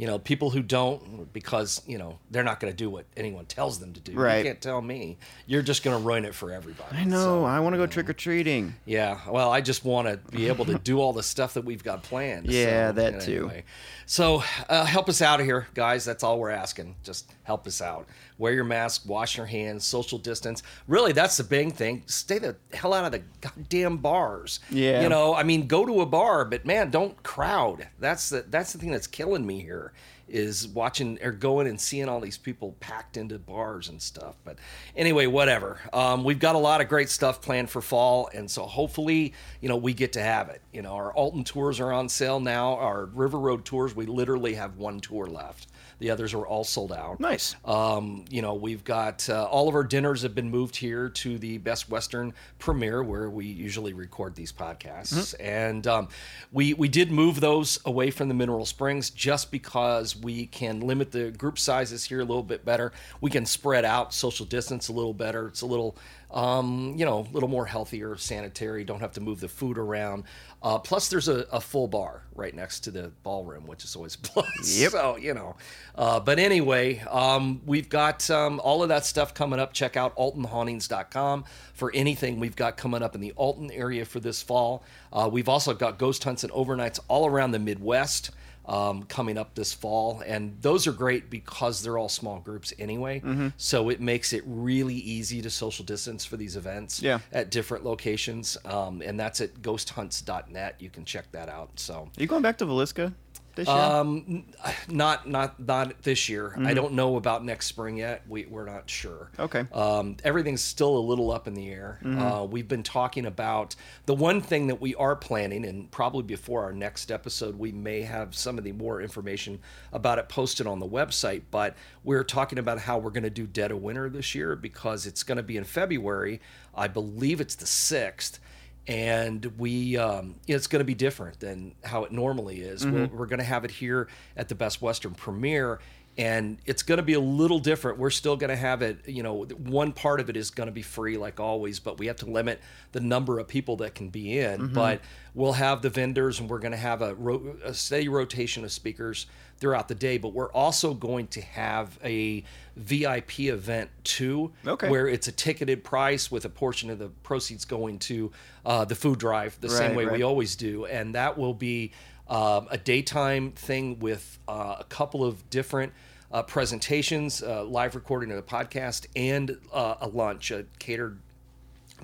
[0.00, 3.44] you know, people who don't, because, you know, they're not going to do what anyone
[3.44, 4.12] tells them to do.
[4.14, 4.38] Right.
[4.38, 5.18] You can't tell me.
[5.46, 6.96] You're just going to ruin it for everybody.
[6.96, 7.20] I know.
[7.22, 8.74] So, I want to go trick or treating.
[8.86, 9.18] yeah.
[9.28, 12.02] Well, I just want to be able to do all the stuff that we've got
[12.02, 12.46] planned.
[12.46, 13.32] Yeah, So, that too.
[13.50, 13.64] anyway.
[14.06, 16.06] So uh, help us out of here, guys.
[16.06, 16.96] That's all we're asking.
[17.04, 18.06] Just help us out.
[18.38, 20.62] Wear your mask, wash your hands, social distance.
[20.86, 22.04] Really, that's the big thing.
[22.06, 24.60] Stay the hell out of the goddamn bars.
[24.70, 25.02] Yeah.
[25.02, 27.88] You know, I mean, go to a bar, but man, don't crowd.
[27.98, 29.92] That's the that's the thing that's killing me here
[30.28, 34.36] is watching or going and seeing all these people packed into bars and stuff.
[34.44, 34.58] But
[34.96, 35.80] anyway, whatever.
[35.92, 39.68] Um, we've got a lot of great stuff planned for fall, and so hopefully, you
[39.68, 40.62] know, we get to have it.
[40.72, 42.76] You know, our Alton tours are on sale now.
[42.76, 45.66] Our River Road tours, we literally have one tour left.
[46.00, 47.20] The others are all sold out.
[47.20, 47.54] Nice.
[47.64, 51.38] Um, you know, we've got uh, all of our dinners have been moved here to
[51.38, 56.08] the Best Western Premier where we usually record these podcasts, and um,
[56.52, 61.12] we we did move those away from the Mineral Springs just because we can limit
[61.12, 62.92] the group sizes here a little bit better.
[63.20, 65.48] We can spread out social distance a little better.
[65.48, 65.96] It's a little
[66.32, 68.84] um, you know, a little more healthier, sanitary.
[68.84, 70.24] Don't have to move the food around.
[70.62, 74.16] Uh, plus, there's a, a full bar right next to the ballroom, which is always
[74.22, 74.78] plus.
[74.78, 74.92] Yep.
[74.92, 75.56] So you know,
[75.94, 79.72] uh, but anyway, um, we've got um, all of that stuff coming up.
[79.72, 81.44] Check out altonhauntings.com
[81.74, 84.84] for anything we've got coming up in the Alton area for this fall.
[85.12, 88.30] Uh, we've also got ghost hunts and overnights all around the Midwest
[88.70, 93.18] um, coming up this fall, and those are great because they're all small groups anyway.
[93.20, 93.48] Mm-hmm.
[93.56, 97.18] So it makes it really easy to social distance for these events Yeah.
[97.32, 100.76] at different locations, um, and that's at ghosthunts.net.
[100.78, 101.70] You can check that out.
[101.80, 101.94] So.
[102.16, 103.12] Are you going back to Villisca
[103.54, 103.76] this year?
[103.76, 104.44] Um,
[104.88, 106.50] not not not this year.
[106.50, 106.66] Mm-hmm.
[106.66, 108.22] I don't know about next spring yet.
[108.28, 109.30] We we're not sure.
[109.38, 109.66] Okay.
[109.72, 111.98] Um, everything's still a little up in the air.
[112.02, 112.20] Mm-hmm.
[112.20, 113.74] Uh, we've been talking about
[114.06, 118.02] the one thing that we are planning, and probably before our next episode, we may
[118.02, 119.58] have some of the more information
[119.92, 121.42] about it posted on the website.
[121.50, 125.06] But we're talking about how we're going to do Dead of Winter this year because
[125.06, 126.40] it's going to be in February.
[126.74, 128.40] I believe it's the sixth
[128.90, 132.84] and we um, it's going to be different than how it normally is.
[132.84, 135.78] We'll, we're going to have it here at the Best Western Premier,
[136.18, 137.98] and it's going to be a little different.
[137.98, 139.06] We're still going to have it.
[139.08, 142.08] You know, one part of it is going to be free like always, but we
[142.08, 144.72] have to limit the number of people that can be in.
[144.72, 145.00] But
[145.34, 148.72] we'll have the vendors, and we're going to have a, ro- a steady rotation of
[148.72, 149.26] speakers
[149.60, 150.18] throughout the day.
[150.18, 152.42] But we're also going to have a
[152.76, 154.88] VIP event too, Okay.
[154.88, 158.32] where it's a ticketed price with a portion of the proceeds going to
[158.64, 160.16] uh, the food drive the same way right.
[160.16, 161.92] we always do and that will be
[162.28, 165.92] um, a daytime thing with uh, a couple of different
[166.30, 171.18] uh, presentations uh, live recording of the podcast and uh, a lunch a catered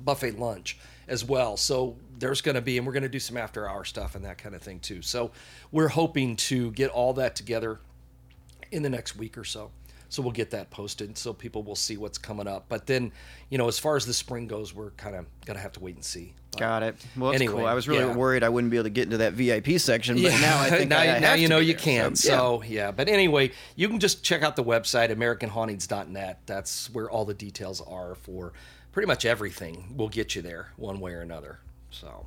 [0.01, 0.79] buffet lunch
[1.09, 1.57] as well.
[1.57, 4.25] So there's going to be, and we're going to do some after hour stuff and
[4.25, 5.03] that kind of thing too.
[5.03, 5.31] So
[5.73, 7.81] we're hoping to get all that together
[8.73, 9.71] in the next week or so.
[10.09, 12.67] So we'll get that posted so people will see what's coming up.
[12.69, 13.11] But then,
[13.51, 15.81] you know, as far as the spring goes, we're kind of going to have to
[15.81, 16.33] wait and see.
[16.53, 16.95] But- Got it.
[17.17, 17.67] Well, that's Anyway, cool.
[17.67, 18.15] I was really yeah.
[18.15, 20.91] worried I wouldn't be able to get into that VIP section, but now I think
[20.91, 21.83] now, I, now you know you there.
[21.83, 22.15] can.
[22.17, 22.37] So, yeah.
[22.39, 22.91] So yeah.
[22.93, 26.41] but anyway, you can just check out the website AmericanHauntings.net.
[26.47, 28.53] That's where all the details are for
[28.93, 29.93] pretty much everything.
[29.97, 31.59] We'll get you there one way or another.
[32.01, 32.27] So,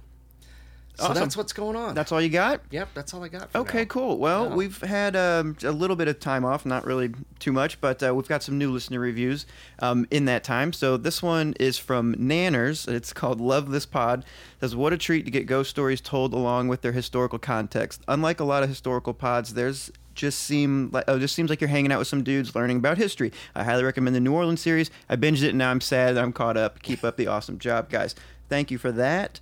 [0.96, 1.16] So Awesome.
[1.16, 1.96] that's what's going on.
[1.96, 2.60] That's all you got?
[2.72, 3.50] yep, that's all I got.
[3.52, 3.86] For Okay, now.
[3.86, 4.18] cool.
[4.18, 4.56] Well, Yeah.
[4.56, 8.14] we've had um, a little bit of time off, not really too much, but uh,
[8.14, 9.46] we've got some new listener reviews
[9.82, 10.74] um, in that time.
[10.74, 12.86] So this one is from Nanners.
[12.86, 14.20] It's called Love This Pod.
[14.22, 14.26] It
[14.60, 18.02] says, What a treat to get ghost stories told along with their historical context.
[18.10, 21.70] Unlike a lot of historical pods, there's just seem like oh, just seems like you're
[21.70, 23.32] hanging out with some dudes learning about history.
[23.56, 24.92] I highly recommend the New Orleans series.
[25.08, 26.82] I binged it and now I'm sad that I'm caught up.
[26.84, 28.16] Keep up the awesome job, guys.
[28.50, 29.40] Thank you for that.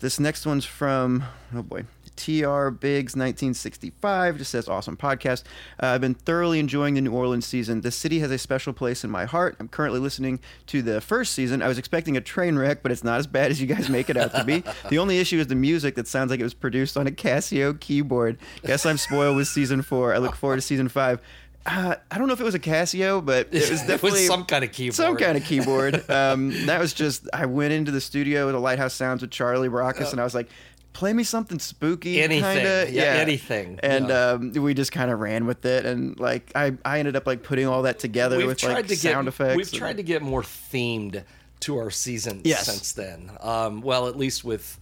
[0.00, 1.24] This next one's from
[1.54, 1.84] oh boy,
[2.16, 4.38] TR Biggs 1965.
[4.38, 5.42] Just says awesome podcast.
[5.82, 7.82] Uh, I've been thoroughly enjoying the New Orleans season.
[7.82, 9.56] The city has a special place in my heart.
[9.60, 11.60] I'm currently listening to the first season.
[11.60, 14.08] I was expecting a train wreck, but it's not as bad as you guys make
[14.08, 14.64] it out to be.
[14.88, 17.78] the only issue is the music that sounds like it was produced on a Casio
[17.78, 18.38] keyboard.
[18.64, 20.14] Guess I'm spoiled with season four.
[20.14, 21.20] I look forward to season five.
[21.66, 24.26] Uh, I don't know if it was a Casio, but it was It was definitely
[24.26, 24.94] some kind of keyboard.
[24.94, 26.08] Some kind of keyboard.
[26.10, 27.28] Um, that was just.
[27.32, 30.34] I went into the studio with the Lighthouse Sounds with Charlie Baracus, and I was
[30.34, 30.48] like,
[30.94, 32.42] "Play me something spooky, Anything.
[32.64, 33.78] kinda." Yeah, anything.
[33.82, 34.30] And Yeah.
[34.30, 37.42] um, we just kind of ran with it, and like I, I ended up like
[37.42, 39.56] putting all that together We've with like to sound get, effects.
[39.56, 41.22] We've and- tried to get more themed
[41.60, 42.64] to our season Yes.
[42.64, 43.30] since then.
[43.40, 44.80] Um, well, at least with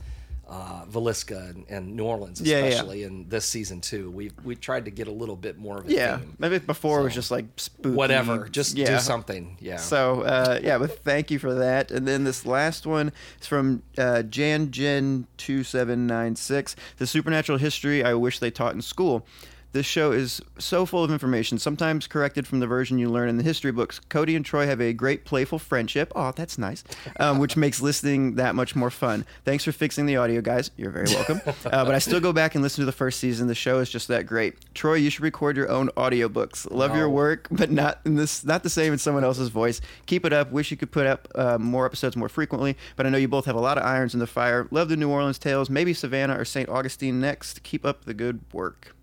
[0.49, 2.64] uh, Villisca and, and New Orleans, Yeah, yeah.
[2.66, 4.11] especially, and this season too.
[4.11, 6.36] We we tried to get a little bit more of a Yeah, theme.
[6.38, 7.94] maybe before it was just like spooky.
[7.94, 8.86] Whatever, just yeah.
[8.96, 9.59] do something.
[9.61, 9.76] Yeah.
[9.76, 11.90] So uh, yeah, but thank you for that.
[11.90, 16.74] And then this last one is from uh, Jan Jen two seven nine six.
[16.96, 19.26] The supernatural history I wish they taught in school.
[19.72, 23.36] This show is so full of information, sometimes corrected from the version you learn in
[23.36, 24.00] the history books.
[24.08, 26.10] Cody and Troy have a great playful friendship.
[26.16, 26.84] Oh, that's nice.
[27.20, 29.26] Um, which makes listening that much more fun.
[29.44, 30.70] Thanks for fixing the audio, guys.
[30.78, 31.42] You're very welcome.
[31.46, 33.46] Uh, but I still go back and listen to the first season.
[33.46, 34.56] The show is just that great.
[34.74, 36.70] Troy, you should record your own audiobooks.
[36.70, 39.82] Love your work, but not in this, not the same in someone else's voice.
[40.06, 40.50] Keep it up.
[40.50, 42.76] Wish you could put up uh, more episodes more frequently.
[42.96, 44.66] But I know you both have a lot of irons in the fire.
[44.70, 45.68] Love the New Orleans tales.
[45.68, 46.68] Maybe Savannah or St.
[46.70, 47.62] Augustine next.
[47.62, 48.94] Keep up the good work.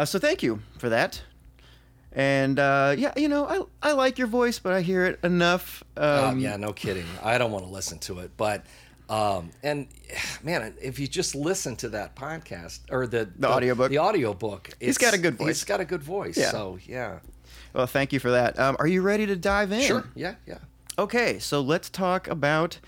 [0.00, 1.20] Uh, so thank you for that.
[2.10, 5.84] And uh, yeah, you know, I I like your voice, but I hear it enough.
[5.94, 7.04] Oh, Um, yeah, no kidding.
[7.22, 8.64] I don't want to listen to it, but
[9.10, 9.88] um, and
[10.42, 13.90] man, if you just listen to that podcast or the the, audiobook.
[13.90, 15.48] the audiobook, he's got a good voice.
[15.48, 16.38] He's got a good voice.
[16.38, 16.50] Yeah.
[16.50, 17.18] So yeah,
[17.74, 18.58] Well, thank you for that.
[18.58, 19.82] Um, are you ready to dive in?
[19.82, 20.58] sure, yeah, yeah.
[20.98, 22.78] Okay, so let's talk about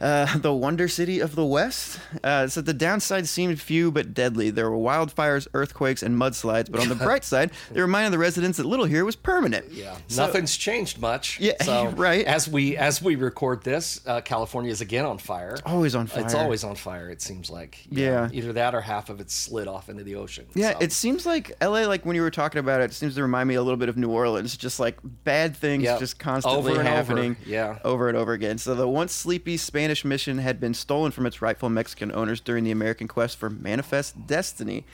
[0.00, 1.98] uh, the Wonder City of the West.
[2.22, 4.50] Uh, so the downside seemed few but deadly.
[4.50, 6.70] There were wildfires, earthquakes, and mudslides.
[6.70, 9.72] But on the bright side, they reminded the residents that Little here was permanent.
[9.72, 11.40] Yeah, So- nothing's changed much.
[11.40, 12.24] Yeah, so right.
[12.26, 15.56] As we as we record this, uh, California is again on fire.
[15.66, 16.24] Always on fire.
[16.24, 17.10] It's always on fire.
[17.10, 17.84] It seems like.
[17.90, 18.28] Yeah.
[18.32, 20.46] Either that or half of it slid off into the ocean.
[20.54, 20.78] Yeah, so.
[20.80, 23.48] it seems like LA, like when you were talking about it, it seems to remind
[23.48, 24.56] me a little bit of New Orleans.
[24.56, 25.98] Just like bad things Yep.
[25.98, 26.88] just constantly Over and over.
[26.88, 27.36] happening.
[27.46, 27.78] Yeah.
[27.84, 28.58] Over and over again.
[28.58, 32.64] So the once sleepy Spanish mission had been stolen from its rightful Mexican owners during
[32.64, 34.84] the American quest for manifest destiny.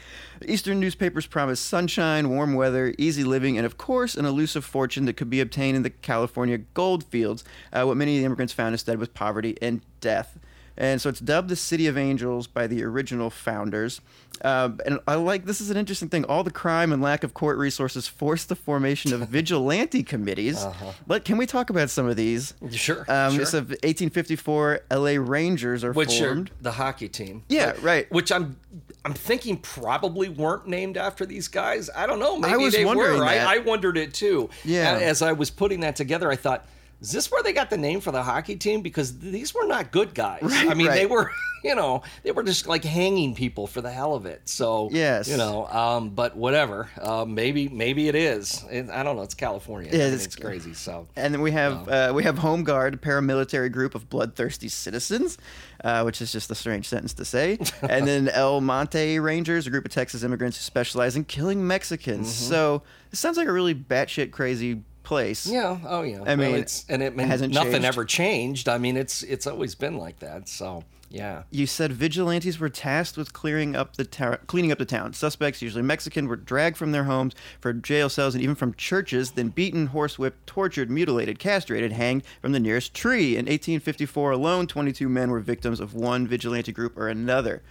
[0.47, 5.17] Eastern newspapers promised sunshine, warm weather, easy living, and of course, an elusive fortune that
[5.17, 7.45] could be obtained in the California gold fields.
[7.73, 10.39] Uh, what many of the immigrants found instead was poverty and death.
[10.77, 14.01] And so it's dubbed the City of Angels by the original founders.
[14.43, 16.25] Um, and I like this is an interesting thing.
[16.25, 20.67] All the crime and lack of court resources forced the formation of vigilante committees.
[21.07, 22.55] But can we talk about some of these?
[22.73, 23.45] Sure, Um, sure.
[23.47, 26.51] So 1854 LA Rangers are which are formed.
[26.61, 27.45] the hockey team.
[27.49, 28.11] Yeah, right.
[28.11, 28.57] Which I'm
[29.05, 31.89] I'm thinking probably weren't named after these guys.
[31.95, 32.37] I don't know.
[32.39, 33.25] Maybe was they wondering were.
[33.25, 33.47] that.
[33.47, 34.51] I, I wondered it too.
[34.65, 34.95] Yeah.
[35.01, 36.67] As I was putting that together, I thought,
[37.05, 38.81] is this where they got the name for the hockey team?
[38.83, 40.43] Because these were not good guys.
[40.43, 41.31] Right, I mean, they were,
[41.65, 44.49] you know, they were just like hanging people for the hell of it.
[44.49, 45.29] So Yes.
[45.29, 46.89] you know, um, but whatever.
[47.01, 48.65] Uh, maybe maybe it is.
[48.71, 49.23] It, I don't know.
[49.23, 49.91] It's California.
[49.93, 50.73] Yeah, Everything's it's- crazy.
[50.75, 54.69] So And then we have uh, we have Home Guard, a paramilitary group of bloodthirsty
[54.69, 55.37] citizens,
[55.85, 57.59] uh, which is just a strange sentence to say.
[57.83, 62.29] and then El Monte Rangers, a group of Texas immigrants who specialize in killing Mexicans.
[62.29, 62.51] Mm-hmm.
[62.51, 62.83] So
[63.13, 64.83] it sounds like a really batshit crazy
[65.15, 65.47] place.
[65.47, 65.79] Yeah.
[65.87, 66.19] Oh, yeah.
[66.19, 67.87] I Well, mean, it's and it hasn't nothing changed.
[67.87, 68.69] ever changed.
[68.69, 70.49] I mean, it's it's always been like that.
[70.49, 71.45] So yeah.
[71.53, 75.13] You said vigilantes were tasked with clearing up the town, cleaning up the town.
[75.13, 79.31] Suspects, usually Mexican, were dragged from their homes, from jail cells, and even from churches,
[79.33, 83.35] then beaten, horsewhipped, tortured, mutilated, castrated, hanged from the nearest tree.
[83.37, 87.63] In 1854 alone, 22 men were victims of one vigilante group or another.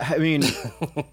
[0.00, 0.42] I mean,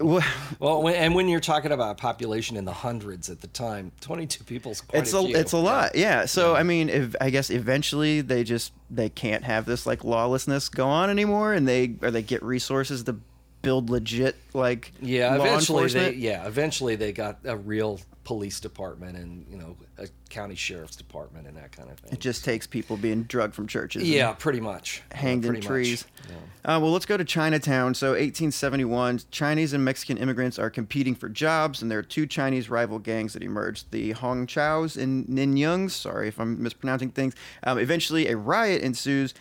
[0.58, 4.44] Well, and when you're talking about a population in the hundreds at the time, 22
[4.44, 6.24] people's quite it's a, a it's a lot, yeah.
[6.26, 10.68] So I mean, if I guess eventually they just they can't have this like lawlessness
[10.68, 13.16] go on anymore, and they or they get resources to
[13.62, 19.16] build legit like Yeah, law eventually they yeah, eventually they got a real police department
[19.16, 22.12] and, you know, a county sheriff's department and that kind of thing.
[22.12, 24.08] It just takes people being drugged from churches.
[24.08, 25.02] yeah, pretty much.
[25.10, 25.66] Hanged in pretty much.
[25.66, 26.04] trees.
[26.28, 26.76] Yeah.
[26.76, 27.94] Uh, well, let's go to Chinatown.
[27.94, 32.70] So, 1871, Chinese and Mexican immigrants are competing for jobs, and there are two Chinese
[32.70, 35.90] rival gangs that emerged the Hong Chows and Nin Yungs.
[35.90, 37.34] Sorry if I'm mispronouncing things.
[37.64, 39.34] Um, eventually, a riot ensues.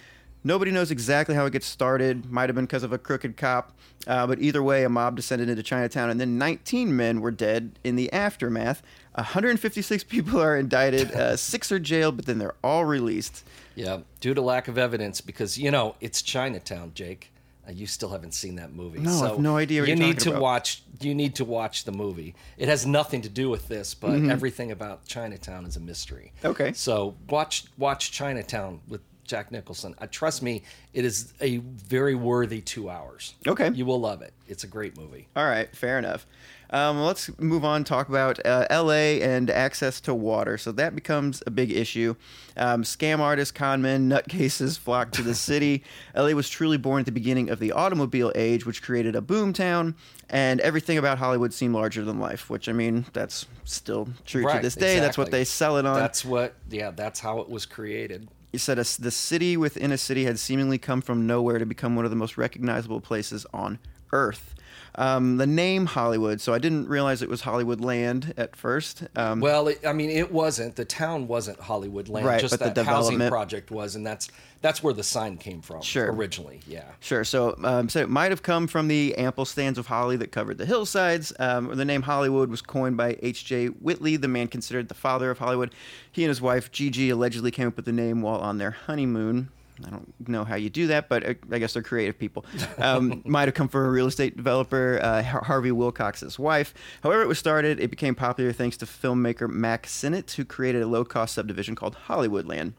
[0.43, 2.31] Nobody knows exactly how it gets started.
[2.31, 3.73] Might have been because of a crooked cop.
[4.07, 7.77] Uh, but either way, a mob descended into Chinatown, and then 19 men were dead
[7.83, 8.81] in the aftermath.
[9.13, 13.43] 156 people are indicted, uh, six are jailed, but then they're all released.
[13.75, 17.31] Yeah, due to lack of evidence, because you know it's Chinatown, Jake.
[17.67, 18.97] Uh, you still haven't seen that movie.
[18.99, 20.41] No, I have no idea what you you're need to about.
[20.41, 20.81] watch.
[20.99, 22.33] You need to watch the movie.
[22.57, 24.31] It has nothing to do with this, but Mm-hmm.
[24.31, 26.33] everything about Chinatown is a mystery.
[26.43, 26.73] Okay.
[26.73, 29.01] So watch watch Chinatown with
[29.31, 29.95] Jack Nicholson.
[29.97, 30.61] Uh, trust me,
[30.93, 33.35] it is a very worthy two hours.
[33.47, 33.71] Okay.
[33.73, 34.33] you will love it.
[34.45, 35.29] It's a great movie.
[35.37, 36.25] All right, fair enough.
[36.69, 37.85] Um, let's move on.
[37.85, 39.21] Talk about uh, L.A.
[39.21, 40.57] and access to water.
[40.57, 42.15] So that becomes a big issue.
[42.57, 45.83] Um, scam artists, con men, nutcases flock to the city.
[46.15, 46.33] L.A.
[46.33, 49.95] was truly born at the beginning of the automobile age, which created a boom town,
[50.29, 52.49] and everything about Hollywood seemed larger than life.
[52.49, 54.99] Which I mean, that's still true to this day.
[54.99, 55.97] That's what they sell it on.
[55.97, 56.55] That's what.
[56.69, 58.27] Yeah, that's how it was created.
[58.51, 62.03] You said the city within a city had seemingly come from nowhere to become one
[62.05, 63.79] of the most recognizable places on
[64.11, 64.55] Earth.
[64.95, 69.03] Um, the name Hollywood, so I didn't realize it was Hollywood Land at first.
[69.15, 70.75] Um, Well, it, I mean, it wasn't.
[70.75, 72.25] The town wasn't Hollywood Land.
[72.25, 74.29] Right, just but the that housing project was, and that's
[74.61, 75.81] that's where the sign came from.
[75.81, 76.11] Sure.
[76.11, 76.83] Originally, yeah.
[76.99, 77.23] Sure.
[77.23, 80.57] So, um, so it might have come from the ample stands of holly that covered
[80.59, 81.33] the hillsides.
[81.39, 83.67] Um, the name Hollywood was coined by H.J.
[83.67, 85.73] Whitley, the man considered the father of Hollywood.
[86.11, 89.49] He and his wife Gigi allegedly came up with the name while on their honeymoon.
[89.85, 92.45] I don't know how you do that, but I I guess they're creative people.
[92.77, 96.73] Um, might have come from a real estate developer, uh, Harvey Wilcox's wife.
[97.03, 100.87] However, it was started, it became popular thanks to filmmaker Mack Sennett, who created a
[100.87, 102.73] low-cost subdivision called Hollywoodland.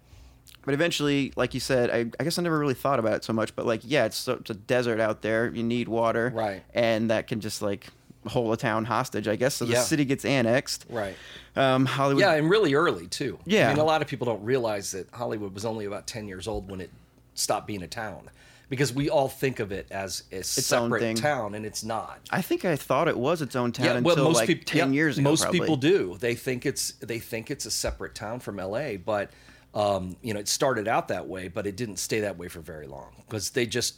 [0.64, 3.32] But eventually, like you said, I, I guess I never really thought about it so
[3.32, 3.54] much.
[3.56, 5.50] But like, yeah, it's, so, it's a desert out there.
[5.52, 6.62] You need water, Right.
[6.72, 7.88] And that can just like
[8.26, 9.54] hold a town hostage, I guess.
[9.56, 9.82] So the Yeah.
[9.82, 10.84] city gets annexed.
[10.88, 11.16] Right.
[11.56, 12.20] Um, Hollywood.
[12.22, 13.38] Yeah, and really early too.
[13.44, 13.66] Yeah.
[13.68, 16.46] I mean, a lot of people don't realize that Hollywood was only about ten years
[16.48, 16.90] old when it
[17.34, 18.30] stopped being a town,
[18.68, 22.20] because we all think of it as a own separate town, and it's not.
[22.30, 24.64] I think I thought it was its own town Yeah, until well, most like people,
[24.66, 25.28] ten yeah, years ago.
[25.28, 25.60] Most probably.
[25.60, 26.16] people do.
[26.20, 29.30] They think it's they think it's a separate town from L.A., but
[29.74, 32.60] um, you know, it started out that way, but it didn't stay that way for
[32.60, 33.94] very long because they just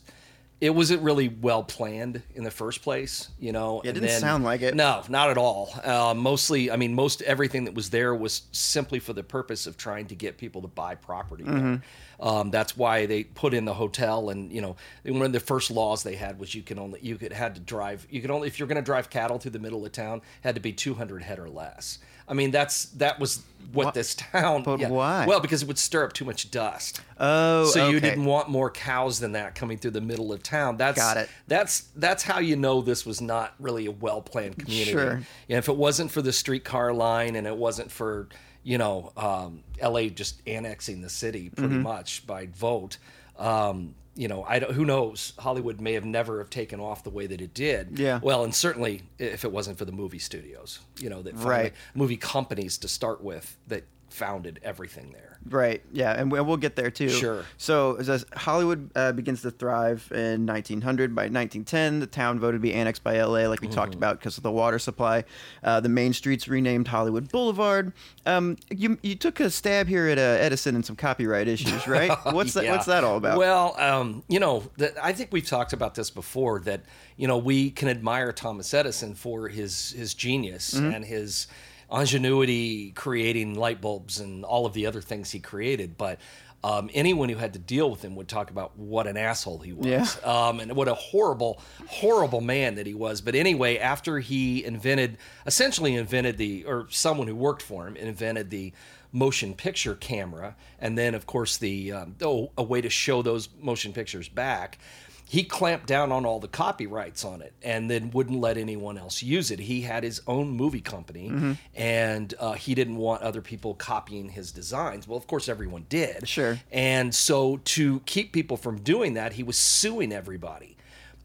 [0.64, 3.28] it wasn't really well planned in the first place.
[3.38, 4.74] You know, Yeah, it and didn't then- sound like it.
[4.74, 5.74] No, not at all.
[5.84, 9.76] Uh, mostly, I mean, most everything that was there was simply for the purpose of
[9.76, 11.44] trying to get people to buy property.
[11.44, 12.26] Mm-hmm.
[12.26, 15.70] Um, that's why they put in the hotel, and you know, one of the first
[15.70, 18.46] laws they had was you can only you could had to drive you could only
[18.48, 21.22] if you're going to drive cattle through the middle of town had to be 200
[21.24, 21.98] head or less.
[22.28, 24.62] I mean, that's that was what this town.
[24.62, 24.88] But yeah.
[24.88, 25.26] why?
[25.26, 27.00] Well, because it would stir up too much dust.
[27.18, 30.76] Oh, so you didn't want more cows than that coming through the middle of town.
[30.76, 31.28] That's Got it.
[31.48, 34.92] That's that's how you know this was not really a well planned community.
[34.92, 35.22] Sure.
[35.48, 38.28] Yeah, if it wasn't for the streetcar line and it wasn't for
[38.62, 40.08] you know um, L.A.
[40.10, 41.60] just annexing the city Mm-hmm.
[41.66, 42.98] pretty much by vote.
[43.38, 45.32] Um, you know, I don't, who knows?
[45.38, 47.98] Hollywood may have never have taken off the way that it did.
[47.98, 48.20] Yeah.
[48.22, 51.72] Well, and certainly if it wasn't for the movie studios, you know, that Right.
[51.94, 53.84] movie companies to start with that
[54.14, 55.38] founded everything there.
[55.46, 55.82] Right.
[55.92, 57.10] Yeah, and we- we'll get there too.
[57.10, 57.44] Sure.
[57.58, 62.62] So as Hollywood uh, begins to thrive in 1900, by 1910, the town voted to
[62.62, 63.74] be annexed by LA, like we Mm-hmm.
[63.74, 65.24] talked about, because of the water supply.
[65.62, 67.92] Uh, the main streets renamed Hollywood Boulevard.
[68.24, 72.10] Um, you you took a stab here at uh, Edison and some copyright issues, right?
[72.32, 72.64] What's that?
[72.66, 73.36] What's that all about?
[73.36, 76.60] Well, um, you know, the, I think we've talked about this before.
[76.60, 76.82] That
[77.16, 80.94] you know, we can admire Thomas Edison for his his genius Mm-hmm.
[80.94, 81.48] and his
[81.92, 86.18] ingenuity creating light bulbs and all of the other things he created, but.
[86.62, 89.74] Um, anyone who had to deal with him would talk about what an asshole he
[89.74, 90.06] was, Yeah.
[90.24, 93.20] um, and what a horrible, horrible man that he was.
[93.20, 98.48] But anyway, after he invented, essentially invented the, or someone who worked for him invented
[98.48, 98.72] the
[99.12, 103.50] motion picture camera, and then of course the um, oh, a way to show those
[103.60, 104.78] motion pictures back.
[105.26, 109.22] He clamped down on all the copyrights on it, and then wouldn't let anyone else
[109.22, 109.58] use it.
[109.58, 114.52] He had his own movie company, and uh, he didn't want other people copying his
[114.52, 115.08] designs.
[115.08, 116.28] Well, of course, everyone did.
[116.28, 116.60] Sure.
[116.70, 120.76] And so to keep people from doing that, he was suing everybody.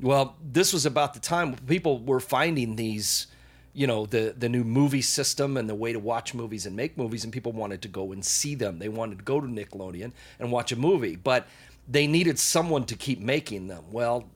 [0.01, 3.27] Well, this was about the time people were finding these,
[3.73, 6.97] you know, the the new movie system and the way to watch movies and make
[6.97, 8.79] movies, and people wanted to go and see them.
[8.79, 11.47] They wanted to go to Nickelodeon and watch a movie, but
[11.89, 13.85] they needed someone to keep making them.
[13.91, 14.29] Well,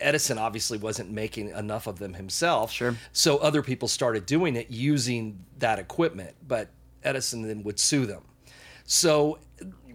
[0.00, 2.72] Edison obviously wasn't making enough of them himself.
[2.72, 2.96] Sure.
[3.12, 6.68] So other people started doing it using that equipment, but
[7.02, 8.22] Edison then would sue them.
[8.84, 9.38] So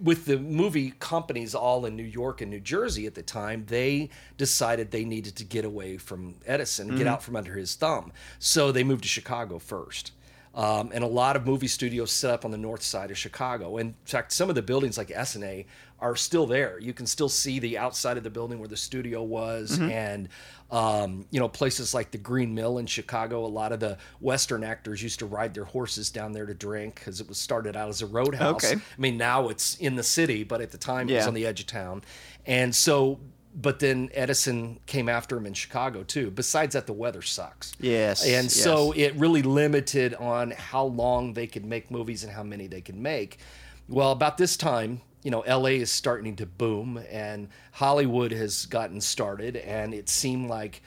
[0.02, 4.10] with the movie companies all in New York and New Jersey at the time, they
[4.38, 7.08] decided they needed to get away from Edison, get mm-hmm.
[7.08, 8.12] out from under his thumb.
[8.39, 10.12] So they moved to Chicago first.
[10.56, 13.78] Um, and a lot of movie studios set up on the north side of Chicago.
[13.78, 15.66] In fact, some of the buildings like Essanay
[15.99, 16.80] are still there.
[16.80, 20.30] You can still see the outside of the building where the studio was, and
[20.72, 23.45] um, you know places like the Green Mill in Chicago.
[23.45, 26.95] A lot of the Western actors used to ride their horses down there to drink
[26.95, 28.64] because it was started out as a roadhouse.
[28.64, 28.76] Okay.
[28.76, 31.45] I mean, now it's in the city, but at the time it was on the
[31.45, 32.01] edge of town,
[32.45, 33.20] and so.
[33.58, 36.30] But then Edison came after him in Chicago too.
[36.30, 37.74] Besides that, the weather sucks.
[37.80, 38.53] Yes, And yes.
[38.53, 42.82] so it really limited on how long they could make movies and how many they
[42.82, 43.39] could make.
[43.88, 48.99] Well, about this time, you know, LA is starting to boom and Hollywood has gotten
[48.99, 50.82] started and it seemed like,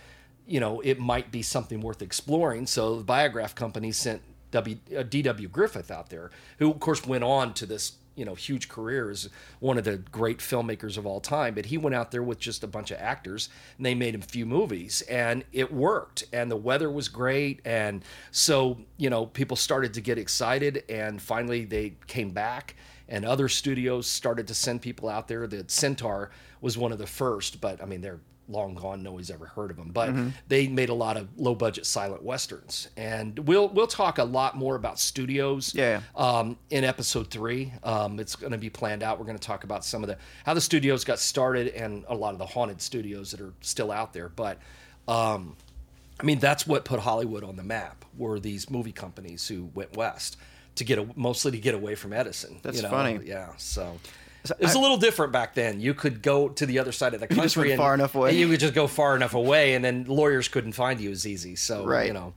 [0.47, 2.67] you know, it might be something worth exploring.
[2.67, 5.49] So the Biograph company sent W, uh, D.W.
[5.49, 9.29] Griffith out there, who of course went on to this you know huge career as
[9.61, 12.65] one of the great filmmakers of all time but he went out there with just
[12.65, 16.51] a bunch of actors and they made him a few movies and it worked and
[16.51, 21.65] the weather was great and so you know people started to get excited and finally
[21.65, 22.75] they came back
[23.09, 25.47] and other studios started to send people out there.
[25.47, 29.47] The centaur was one of the first but i mean they're long gone nobody's ever
[29.47, 30.11] heard of them but
[30.49, 34.57] they made a lot of low budget silent westerns and we'll we'll talk a lot
[34.57, 36.01] more about studios Yeah.
[36.17, 37.73] um, in episode three.
[37.85, 39.19] Um, it's going to be planned out.
[39.19, 42.15] We're going to talk about some of the how the studios got started and a
[42.15, 44.29] lot of the haunted studios that are still out there.
[44.29, 44.59] But
[45.07, 45.57] um,
[46.21, 48.05] I mean, that's what put Hollywood on the map.
[48.17, 50.37] Were these movie companies who went west
[50.77, 52.59] to get a, mostly to get away from Edison?
[52.63, 52.91] That's you know?
[52.91, 53.21] funny.
[53.25, 53.51] Yeah.
[53.59, 53.99] So.
[54.45, 55.81] It was a little different back then.
[55.81, 58.37] You could go to the other side of the country and, far enough away.
[58.37, 61.55] you could just go far enough away, and then lawyers couldn't find you as easy.
[61.57, 62.07] So Right.
[62.07, 62.33] you know,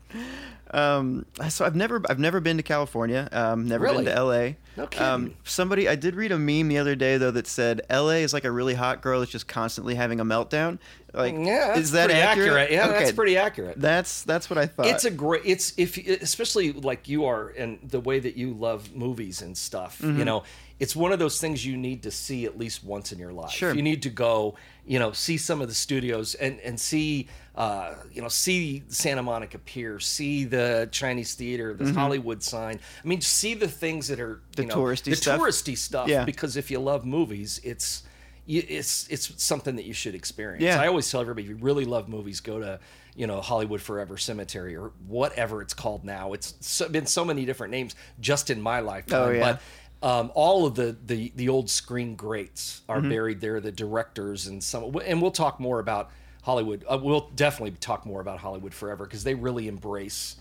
[0.73, 3.27] Um, so I've never I've never been to California.
[3.33, 4.05] Um, never Really?
[4.05, 4.49] been to LA.
[4.77, 5.05] No kidding.
[5.05, 8.33] Um, somebody I did read a meme the other day though that said LA is
[8.33, 10.79] like a really hot girl that's just constantly having a meltdown.
[11.13, 12.71] Like, yeah, that's is that pretty accurate?
[12.71, 13.81] Yeah, that's pretty accurate.
[13.81, 14.85] That's that's what I thought.
[14.85, 15.41] It's a great.
[15.43, 19.99] It's if especially like you are and the way that you love movies and stuff.
[19.99, 20.19] Mm-hmm.
[20.19, 20.43] You know,
[20.81, 23.51] it's one of those things you need to see at least once in your life.
[23.51, 23.73] Sure.
[23.73, 24.55] You need to go.
[24.85, 27.27] You know, see some of the studios and and see.
[27.53, 32.79] Uh, you know, see Santa Monica Pier, see the Chinese theater, the Hollywood sign.
[33.03, 34.55] I mean, see the things that are Mm-hmm.
[34.55, 35.39] The you know, touristy the stuff.
[35.39, 36.07] touristy stuff.
[36.07, 36.25] Yeah.
[36.25, 38.03] Because if you love movies, it's
[38.47, 40.63] it's it's something that you should experience.
[40.63, 40.81] Yeah.
[40.81, 42.79] I always tell everybody, if you really love movies, go to
[43.15, 46.33] you know Hollywood Forever Cemetery or whatever it's called now.
[46.33, 49.21] It's so, been so many different names just in my lifetime.
[49.21, 49.39] Oh, yeah.
[49.39, 49.61] But
[50.03, 53.09] um, all of the, the the old screen greats are Mm-hmm.
[53.09, 53.59] buried there.
[53.59, 56.09] The directors and some, and we'll talk more about
[56.43, 56.83] Hollywood.
[56.91, 60.37] Uh, we'll definitely talk more about Hollywood Forever because they really embrace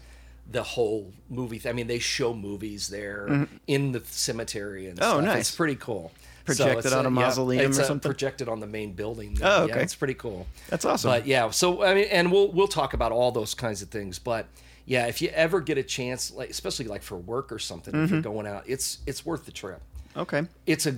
[0.50, 1.58] the whole movie.
[1.58, 5.04] Th- I mean, they show movies there in the cemetery and Mm-hmm.
[5.08, 5.24] Oh, stuff.
[5.24, 5.40] nice.
[5.48, 6.10] It's pretty cool.
[6.46, 8.08] Projected it's, on a yeah, mausoleum it's, or something?
[8.10, 9.38] projected on the main building.
[9.42, 9.82] Oh, Yeah, okay.
[9.82, 10.46] it's pretty cool.
[10.68, 11.10] That's awesome.
[11.10, 14.18] But yeah, so I mean, and we'll we'll talk about all those kinds of things.
[14.18, 14.46] But
[14.90, 18.00] yeah, if you ever get a chance, like especially like for work or something, if
[18.00, 18.14] Mm-hmm.
[18.14, 19.80] you're going out, it's it's worth the trip.
[20.16, 20.42] okay.
[20.66, 20.94] It's a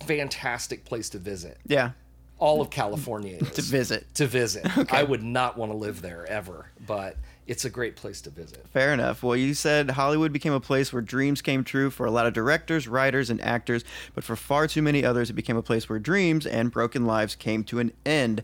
[0.00, 1.58] fantastic place to visit.
[1.66, 1.90] Yeah.
[2.38, 4.12] All of California is To visit.
[4.14, 4.66] To visit.
[4.92, 7.16] I would not want to live there ever, but
[7.46, 8.66] it's a great place to visit.
[8.72, 9.22] Fair enough.
[9.22, 12.32] Well, you said Hollywood became a place where dreams came true for a lot of
[12.32, 15.98] directors, writers, and actors, but for far too many others, it became a place where
[15.98, 18.42] dreams and broken lives came to an end.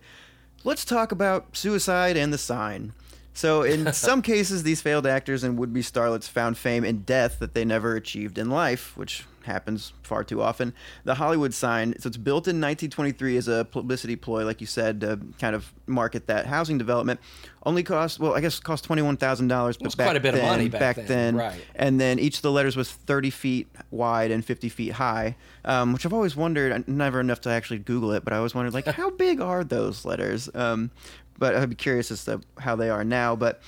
[0.65, 2.93] Let's talk about suicide and the sign.
[3.39, 7.39] So, in some cases, these failed actors and would be starlets found fame in death
[7.39, 10.75] that they never achieved in life, which happens far too often.
[11.05, 15.03] The Hollywood sign, so it's built in 1923 as a publicity ploy, like you said,
[15.03, 17.21] to kind of market that housing development.
[17.65, 20.41] Only cost, well, I guess it cost $21,000, but was back quite a bit of
[20.41, 21.61] then, money back then, right.
[21.77, 25.93] and then each of the letters was 30 feet wide and 50 feet high, um,
[25.93, 28.87] which I've always wondered, never enough to actually Google it, but I always wondered, like,
[29.01, 30.49] how big are those letters?
[30.55, 30.91] Um,
[31.39, 33.37] but I'd be curious as to how they are now.
[33.37, 33.61] But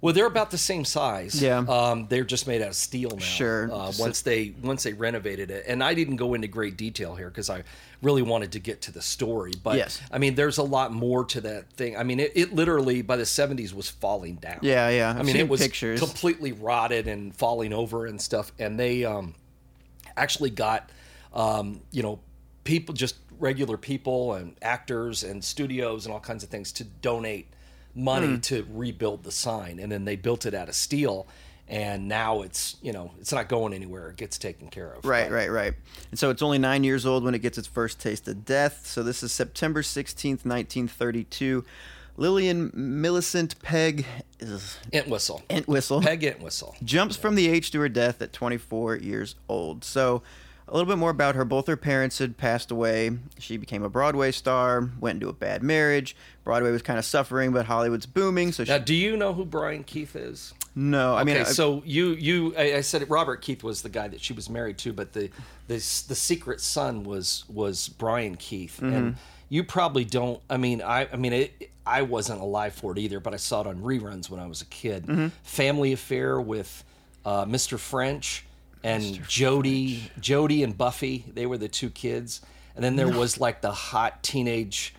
[0.00, 1.40] Well, they're about the same size.
[1.42, 1.58] Yeah.
[1.58, 3.18] Um, they're just made out of steel now.
[3.18, 3.72] Sure.
[3.72, 7.28] Uh, once they once they renovated it, and I didn't go into great detail here
[7.28, 7.64] because I
[8.02, 9.52] really wanted to get to the story.
[9.62, 10.00] But Yes.
[10.10, 11.96] I mean, there's a lot more to that thing.
[11.96, 14.58] I mean, it, it literally by the 70s was falling down.
[14.60, 15.10] Yeah, yeah.
[15.10, 16.00] I've I mean, it was pictures.
[16.00, 18.52] completely rotted and falling over and stuff.
[18.58, 19.34] And they um,
[20.16, 20.90] actually got,
[21.32, 22.18] um, you know,
[22.64, 27.48] people, just regular people and actors and studios and all kinds of things to donate
[27.94, 28.40] money Hmm.
[28.40, 29.78] to rebuild the sign.
[29.78, 31.26] And then they built it out of steel.
[31.68, 34.10] and now it's you know it's not going anywhere.
[34.10, 35.04] It gets taken care of.
[35.06, 35.74] Right, But- right, right.
[36.10, 38.84] And so it's only nine years old when it gets its first taste of death.
[38.86, 41.64] So this is September 16th, 1932.
[42.18, 44.04] Lillian Millicent Peg
[44.38, 45.40] is Entwistle.
[45.48, 46.74] Entwistle Peg Entwistle.
[46.84, 49.82] jumps from the age to her death at 24 years old.
[49.84, 50.22] So
[50.72, 51.44] a little bit more about her.
[51.44, 53.10] Both her parents had passed away.
[53.38, 56.16] She became a Broadway star, went into a bad marriage.
[56.44, 58.52] Broadway was kind of suffering, but Hollywood's booming.
[58.52, 60.54] So she, Now, do you know who Brian Keith is?
[60.74, 64.08] no, I mean, I- so you you I, I said Robert Keith was the guy
[64.08, 65.28] that she was married to, but the
[65.68, 68.94] the the secret son was was Brian Keith, Mm-hmm.
[68.94, 69.16] and
[69.50, 70.40] you probably don't.
[70.48, 71.68] I mean, I I mean it.
[71.86, 74.62] I wasn't alive for it either, but I saw it on reruns when I was
[74.62, 75.04] a kid.
[75.04, 75.26] Mm-hmm.
[75.42, 76.84] Family Affair with
[77.26, 77.78] uh, Mr.
[77.78, 78.46] French
[78.84, 81.24] and Jody, Jody and Buffy.
[81.32, 82.40] They were the two kids,
[82.74, 84.94] and then there was like the hot teenage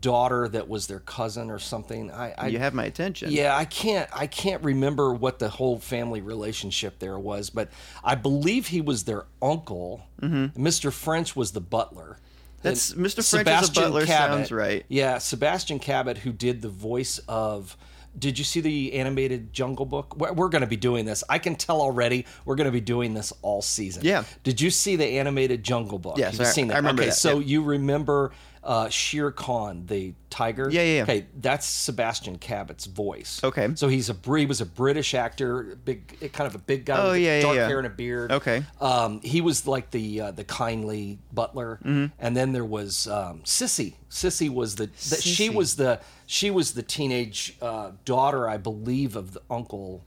[0.00, 2.10] daughter that was their cousin or something.
[2.10, 3.30] I, I you have my attention.
[3.30, 7.70] yeah, I can't I can't remember what the whole family relationship there was, but
[8.04, 10.02] I believe he was their uncle.
[10.20, 10.62] Mm-hmm.
[10.62, 10.92] Mr.
[10.92, 12.18] French was the butler.
[12.60, 13.28] That's- And Mr.
[13.28, 14.84] French as a butler sounds right.
[14.88, 17.76] Yeah, Sebastian Cabot, who did the voice of.
[18.18, 20.16] Did you see the animated Jungle Book?
[20.16, 21.22] We're, we're going to be doing this.
[21.28, 22.26] I can tell already.
[22.44, 24.04] We're going to be doing this all season.
[24.04, 24.24] Yeah.
[24.42, 26.18] Did you see the animated Jungle Book?
[26.18, 26.74] Yes, Have I- seen that?
[26.74, 27.46] I remember okay, that, so yeah.
[27.46, 28.32] you remember
[28.68, 30.68] uh, Shere Khan, the tiger?
[30.70, 31.02] Yeah, yeah, yeah.
[31.04, 33.40] Okay, that's Sebastian Cabot's voice.
[33.42, 33.70] Okay.
[33.74, 37.12] So he's a he was a British actor, big kind of a big guy Oh,
[37.12, 37.66] with yeah, yeah, dark yeah.
[37.66, 38.30] hair and a beard.
[38.30, 38.62] Okay.
[38.80, 42.12] Um, he was like the uh, the kindly butler, Mm-hmm.
[42.18, 43.94] and then there was um, Sissy.
[44.10, 49.16] Sissy was the, the she was the she was the teenage uh, daughter, I believe,
[49.16, 50.04] of the uncle,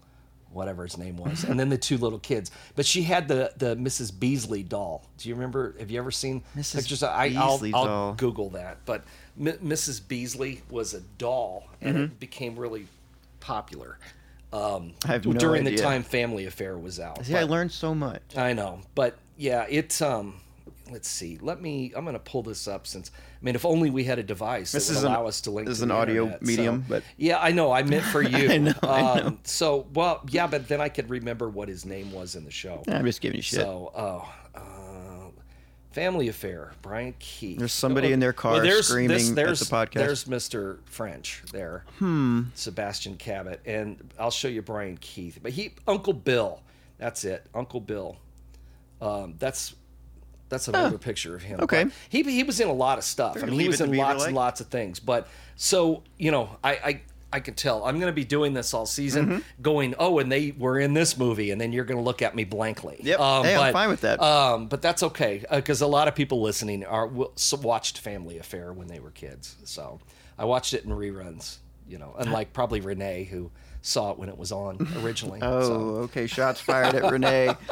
[0.54, 2.52] whatever his name was, and then the two little kids.
[2.76, 4.18] But she had the the Mrs.
[4.18, 5.06] Beasley doll.
[5.18, 5.76] Do you remember?
[5.80, 6.76] Have you ever seen Mrs.
[6.76, 7.04] pictures?
[7.04, 8.14] I, I'll, Beasley I'll.
[8.14, 8.80] Google that.
[8.86, 9.04] But
[9.40, 10.06] M- Mrs.
[10.08, 12.04] Beasley was a doll, and Mm-hmm.
[12.06, 12.88] it became really
[13.40, 13.98] popular.
[14.54, 17.26] Um, I have no during the time Family Affair was out.
[17.26, 18.22] See, I learned so much.
[18.36, 20.36] I know, but yeah, it's um.
[20.92, 21.38] Let's see.
[21.42, 21.94] Let me.
[21.96, 23.12] I'm going to pull this up since.
[23.42, 25.42] I mean, if only we had a device This that would is an- allow us
[25.42, 25.68] to link.
[25.68, 27.72] this is an audio internet, medium, so- but- yeah, I know.
[27.72, 28.50] I meant for you.
[28.52, 29.28] I know, I know.
[29.28, 32.52] Um, so well, yeah, but then I could remember what his name was in the
[32.52, 32.84] show.
[32.88, 33.62] I'm just giving you shit.
[33.62, 34.62] So, oh, uh,
[35.92, 37.60] Family Affair, Brian Keith.
[37.60, 39.94] There's somebody in their car there's, screaming this, at the podcast.
[39.94, 40.78] There's Mr.
[40.86, 41.84] French there.
[42.00, 42.44] Hmm.
[42.56, 45.40] Sebastian Cabot, and I'll show you Brian Keith.
[45.44, 46.62] But he, Uncle Bill,
[46.98, 48.16] that's it, Uncle Bill.
[49.02, 49.76] Um, that's
[50.52, 51.60] that's an older picture of him.
[51.62, 51.86] Okay.
[51.86, 53.38] But he he was in a lot of stuff.
[53.42, 55.00] I mean, he was in Beaver lots and lots of things.
[55.00, 57.02] But so you know, I I.
[57.34, 57.86] I can tell.
[57.86, 59.62] I'm going to be doing this all season, Mm-hmm.
[59.62, 62.36] going, oh, and they were in this movie, and then you're going to look at
[62.36, 62.98] me blankly.
[63.02, 63.20] Yep.
[63.20, 64.22] Hey, I'm fine with that.
[64.22, 67.32] Um, but that's okay because a lot of people listening are will-
[67.62, 69.56] watched Family Affair when they were kids.
[69.64, 70.02] So
[70.38, 73.50] I watched it in reruns, you know, unlike probably Renee who
[73.82, 75.40] saw it when it was on originally.
[75.42, 75.74] Oh, so.
[76.10, 76.28] okay.
[76.28, 77.56] Shots fired at Renee.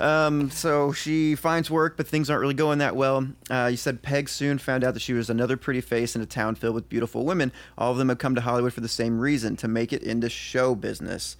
[0.00, 3.28] Um, so she finds work, but things aren't really going that well.
[3.50, 6.26] Uh, you said Peg soon found out that she was another pretty face in a
[6.26, 7.52] town filled with beautiful women.
[7.78, 10.28] All of them have come to Hollywood for the same reason to make it into
[10.28, 11.36] show business.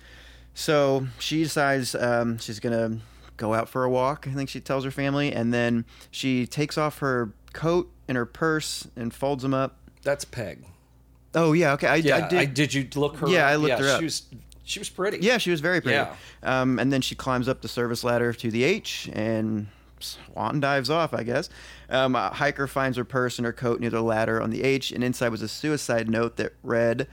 [0.54, 3.04] So she decides um, she's going to
[3.36, 6.76] go out for a walk, I think she tells her family, and then she takes
[6.78, 9.78] off her coat and her purse and folds them up.
[10.02, 10.64] That's Peg.
[11.34, 11.86] Oh, yeah, okay.
[11.86, 12.74] I, Yeah, I did.
[12.74, 13.28] you look her?
[13.28, 13.98] Yeah, I looked yeah, her up.
[13.98, 14.22] She was
[14.72, 15.18] she was pretty.
[15.18, 15.96] Yeah, she was very pretty.
[15.96, 16.14] Yeah.
[16.42, 19.68] Um, and then she climbs up the service ladder to the H and
[20.00, 21.48] swan dives off, I guess.
[21.88, 24.90] Um, a hiker finds her purse and her coat near the ladder on the H,
[24.90, 27.06] and inside was a suicide note that read,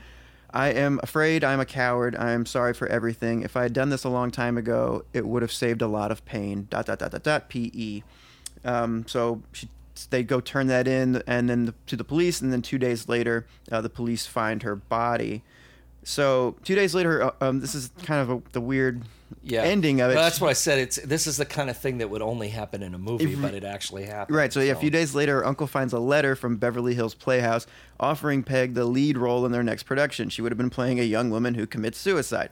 [0.52, 2.16] I am afraid I'm a coward.
[2.16, 3.44] I am sorry for everything.
[3.44, 6.12] If I had done this a long time ago, it would have saved a lot
[6.12, 6.68] of pain.
[6.70, 8.04] Dot, dot, dot, dot, dot, P-E.
[8.66, 9.70] Um, so she
[10.12, 13.10] they go turn that in and then the, to the police and then two days
[13.10, 15.44] later uh, the police find her body
[16.04, 19.04] so two days later uh, um, this is kind of a, the weird
[19.44, 19.64] yeah.
[19.64, 20.80] ending of it Well, that's what I said.
[20.80, 23.54] It's this is the kind of thing that would only happen in a movie, but
[23.54, 24.36] it actually happened.
[24.36, 24.52] Right.
[24.52, 27.68] So yeah, a few days later, her uncle finds a letter from Beverly Hills Playhouse
[28.00, 30.30] offering Peg the lead role in their next production.
[30.30, 32.50] She would have been playing a young woman who commits suicide.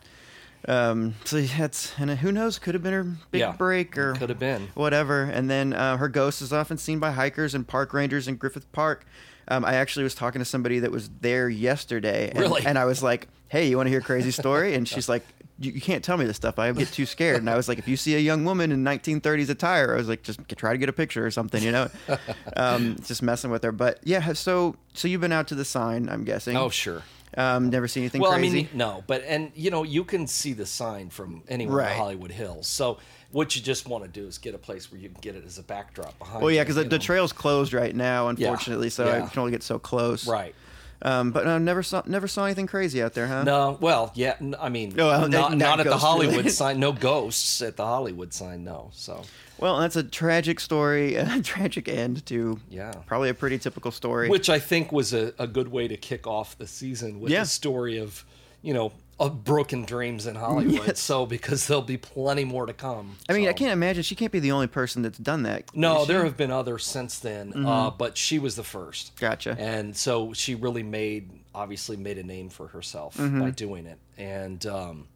[0.67, 4.29] Um, so that's and who knows, could have been her big Yeah, break or could
[4.29, 4.69] have been.
[4.73, 5.23] whatever.
[5.23, 8.71] And then uh, her ghost is often seen by hikers and park rangers in Griffith
[8.71, 9.05] Park.
[9.47, 12.65] Um, I actually was talking to somebody that was there yesterday, and, Really?
[12.65, 15.23] and I was like, "Hey, you want to hear a crazy story?" And she's like,
[15.59, 16.59] you, "You can't tell me this stuff.
[16.59, 18.83] I get too scared." And I was like, "If you see a young woman in
[18.83, 21.89] 1930s attire, I was like, just try to get a picture or something, you know."
[22.55, 23.71] um, just messing with her.
[23.71, 26.55] But yeah, so so you've been out to the sign, I'm guessing.
[26.57, 27.03] Oh sure.
[27.37, 28.47] Um, never seen anything Well, crazy.
[28.59, 31.91] I mean, no, but and you know, you can see the sign from anywhere Right.
[31.91, 32.67] in Hollywood Hills.
[32.67, 32.97] So
[33.31, 35.45] what you just want to do is get a place where you can get it
[35.45, 36.41] as a backdrop behind.
[36.41, 39.61] well, yeah, because the, the trail's closed right now, unfortunately, so I can only get
[39.61, 40.25] so close.
[40.27, 40.55] Right.
[41.01, 43.43] Um, but uh, never saw never saw anything crazy out there, huh?
[43.43, 46.51] No, well, yeah, I mean, no, well, not, not not at the Hollywood related.
[46.53, 46.79] sign.
[46.79, 48.63] No ghosts at the Hollywood sign.
[48.63, 48.89] No.
[48.93, 49.21] So
[49.59, 52.91] Well, that's a tragic story, a tragic end to Yeah.
[53.05, 54.27] probably a pretty typical story.
[54.29, 57.41] which I think was a, a good way to kick off the season with Yeah.
[57.41, 58.25] the story of,
[58.61, 60.73] you know, of broken dreams in Hollywood.
[60.87, 60.99] Yes.
[60.99, 63.15] So because there'll be plenty more to come.
[63.27, 65.75] I mean, I can't imagine she can't be the only person that's done that.
[65.75, 69.15] No, there have been others since then, uh, but she was the first.
[69.15, 69.25] Mm-hmm.
[69.25, 69.55] Gotcha.
[69.59, 73.41] And so she really made, obviously, made a name for herself Mm-hmm.
[73.41, 73.97] by doing it.
[74.17, 75.07] And, um,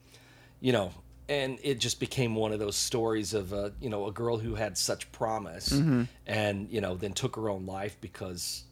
[0.59, 0.91] you know,
[1.29, 4.55] and it just became one of those stories of, a, you know, a girl who
[4.55, 6.03] had such promise Mm-hmm.
[6.25, 8.63] and, you know, then took her own life because,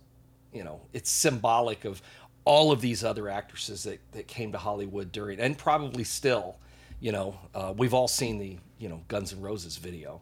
[0.52, 2.02] you know, it's symbolic of
[2.50, 6.56] all of these other actresses that, that came to Hollywood during, and probably still,
[7.00, 10.20] you know, uh, we've all seen the, you know, Guns N' Roses video.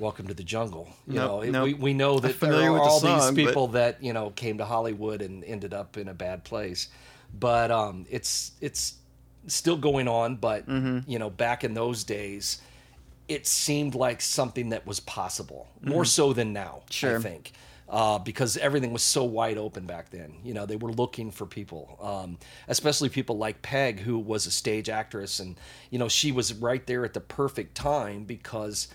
[0.00, 0.88] Welcome to the jungle.
[1.06, 1.64] You Nope, know, it- nope.
[1.66, 4.12] we, we know that there are with the all song, these but- people that you
[4.12, 6.88] know came to Hollywood and ended up in a bad place.
[7.38, 8.94] But um, it's it's
[9.46, 10.34] still going on.
[10.36, 11.08] But Mm-hmm.
[11.08, 12.60] you know, back in those days,
[13.28, 15.90] it seemed like something that was possible Mm-hmm.
[15.90, 16.82] more so than now.
[16.90, 17.18] Sure.
[17.18, 17.52] I think.
[17.94, 20.34] Uh, because everything was so wide open back then.
[20.42, 24.50] You know, they were looking for people, um, especially people like Peg, who was a
[24.50, 25.38] stage actress.
[25.38, 25.54] And,
[25.90, 28.88] you know, she was right there at the perfect time because,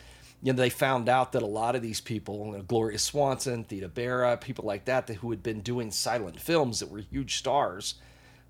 [0.43, 3.63] you know, they found out that a lot of these people, you know, Gloria Swanson,
[3.63, 7.37] Theda Bara, people like that, that, who had been doing silent films that were huge
[7.37, 7.93] stars,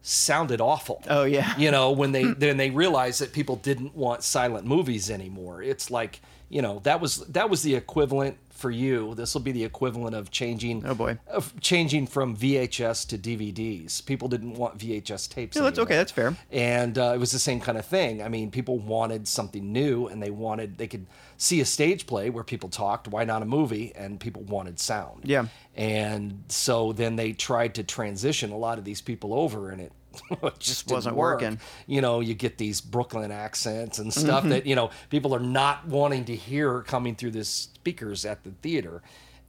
[0.02, 1.04] sounded awful.
[1.08, 1.56] Oh, yeah.
[1.60, 5.62] You know, when they then they realized that people didn't want silent movies anymore.
[5.62, 9.16] It's like, you know, that was that was the equivalent for you.
[9.16, 11.18] This will be the equivalent of changing Oh, boy.
[11.28, 14.06] of changing from VHS to DVDs.
[14.06, 15.56] People didn't want VHS tapes.
[15.58, 15.96] Yeah, that's okay.
[15.96, 16.36] That's fair.
[16.52, 18.22] And uh, it was the same kind of thing.
[18.22, 21.08] I mean, people wanted something new, and they wanted they could
[21.38, 23.08] see a stage play where people talked.
[23.08, 23.94] Why not a movie?
[23.96, 25.22] And people wanted sound.
[25.26, 25.46] Yeah.
[25.76, 29.94] And so then they tried to transition a lot of these people over, and it
[30.60, 31.42] just didn't wasn't work.
[31.42, 31.60] working.
[31.88, 34.50] You know, you get these Brooklyn accents and stuff Mm-hmm.
[34.50, 38.52] that you know people are not wanting to hear coming through the speakers at the
[38.62, 39.02] theater.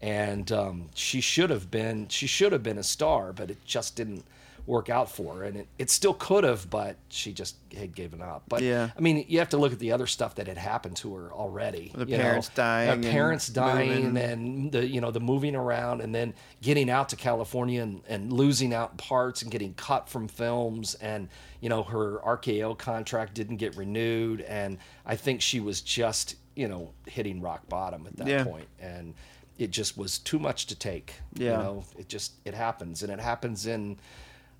[0.02, 3.96] And um, she should have been she should have been a star, but it just
[3.96, 4.24] didn't
[4.66, 5.44] work out for her.
[5.44, 8.44] And it, it still could have, but she just had given up.
[8.48, 8.90] But Yeah.
[8.96, 11.32] I mean, you have to look at the other stuff that had happened to her
[11.32, 11.92] already.
[11.94, 12.22] The you know.
[12.22, 14.16] parents dying Uh, and parents dying, moving.
[14.16, 18.32] and the you know the moving around, and then getting out to California and, and
[18.32, 21.28] losing out parts and getting cut from films, and
[21.60, 26.68] you know her RKO contract didn't get renewed, and I think she was just you
[26.68, 28.44] know hitting rock bottom at that Yeah.
[28.44, 29.14] point, and
[29.58, 31.14] it just was too much to take.
[31.34, 31.50] Yeah.
[31.50, 33.98] you know, it just it happens, and it happens in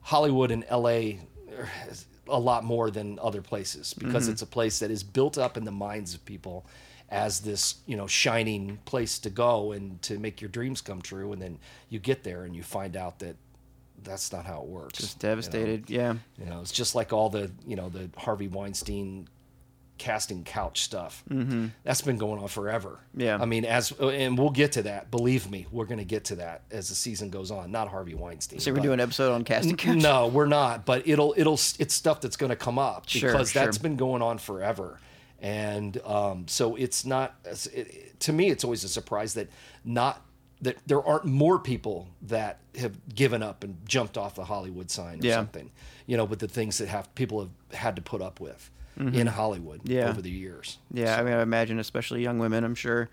[0.03, 1.19] Hollywood and LA
[2.29, 4.33] a lot more than other places because Mm-hmm.
[4.33, 6.65] it's a place that is built up in the minds of people
[7.09, 11.33] as this you know shining place to go and to make your dreams come true
[11.33, 13.35] and then you get there and you find out that
[14.05, 15.35] that's not how it works Just you know?
[15.35, 15.91] devastated.
[15.91, 16.15] Yeah.
[16.39, 19.27] you know it's just like all the you know the harvey weinstein
[20.01, 21.67] casting couch stuff mm-hmm.
[21.85, 23.37] that's been going on forever Yeah.
[23.39, 26.37] i mean as and we'll get to that believe me we're going to get to
[26.37, 29.45] that as the season goes on not harvey weinstein So we're doing an episode on
[29.45, 29.97] casting couch.
[29.99, 30.87] no, we're not.
[30.87, 34.23] But it'll it'll it's stuff that's going to come up Sure, because that's been going
[34.23, 34.99] on forever,
[35.41, 37.35] and um, so it's not.
[37.75, 39.49] It, to me, it's always a surprise that
[39.85, 40.23] not
[40.63, 45.21] that there aren't more people that have given up and jumped off the Hollywood sign
[45.21, 45.37] or Yeah.
[45.37, 45.71] something.
[46.07, 49.27] You know, with the things that have people have had to put up with in
[49.27, 49.93] Hollywood Mm-hmm.
[49.93, 50.09] Yeah.
[50.11, 50.79] over the years.
[50.93, 52.65] Yeah, I mean, I imagine especially young women.
[52.65, 53.09] I'm sure.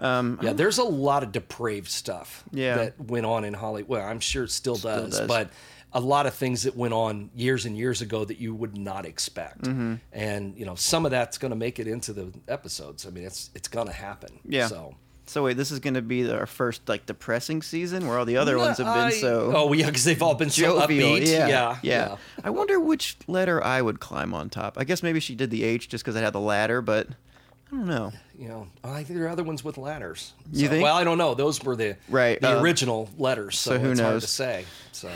[0.00, 0.18] Yeah.
[0.18, 2.76] Um, Yeah, there's a lot of depraved stuff Yeah.
[2.76, 3.88] that went on in Hollywood.
[3.88, 5.28] Well, I'm sure it still, does, does.
[5.28, 5.50] but
[5.92, 9.06] a lot of things that went on years and years ago that you would not
[9.06, 9.62] expect.
[9.62, 9.94] Mm-hmm.
[10.12, 13.06] And you know, some of that's going to make it into the episodes.
[13.06, 14.40] I mean, it's it's going to happen.
[14.44, 14.66] Yeah.
[14.66, 14.94] So
[15.28, 18.36] So wait, this is going to be our first like depressing season where all the
[18.38, 21.26] other ones have been I- so Oh yeah, because they've all been so upbeat.
[21.26, 22.16] yeah, yeah, yeah.
[22.42, 24.78] I wonder which letter I would climb on top.
[24.78, 27.08] I guess maybe she did the H just because it had the ladder, but
[27.70, 28.12] I don't know.
[28.38, 30.32] You know, I think there are other ones with ladders.
[30.52, 30.82] You think?
[30.82, 31.34] Well, I don't know.
[31.34, 33.58] Those were the Right, the uh, original letters.
[33.58, 34.22] So, so who it's hard knows?
[34.22, 34.64] to say.
[34.92, 35.10] So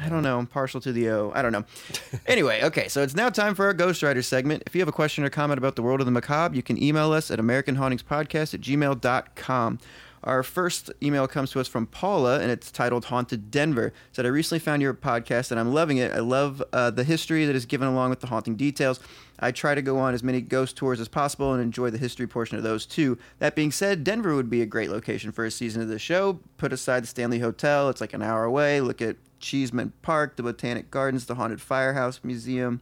[0.00, 0.38] I don't know.
[0.38, 1.32] I'm partial to the O.
[1.34, 1.64] I don't know.
[2.26, 4.62] anyway, okay, so it's now time for our Ghostwriter segment.
[4.66, 6.82] If you have a question or comment about the world of the macabre, you can
[6.82, 9.78] email us at AmericanHauntingsPodcast at gmail.com.
[10.24, 13.86] Our first email comes to us from Paula, and it's titled Haunted Denver.
[13.86, 16.12] It said, I recently found your podcast, and I'm loving it.
[16.12, 19.00] I love uh, the history that is given along with the haunting details.
[19.40, 22.28] I try to go on as many ghost tours as possible and enjoy the history
[22.28, 23.18] portion of those too.
[23.40, 26.38] That being said, Denver would be a great location for a season of the show.
[26.56, 28.80] Put aside the Stanley Hotel, it's like an hour away.
[28.80, 32.80] Look at Cheesman Park, the Botanic Gardens, the Haunted Firehouse Museum,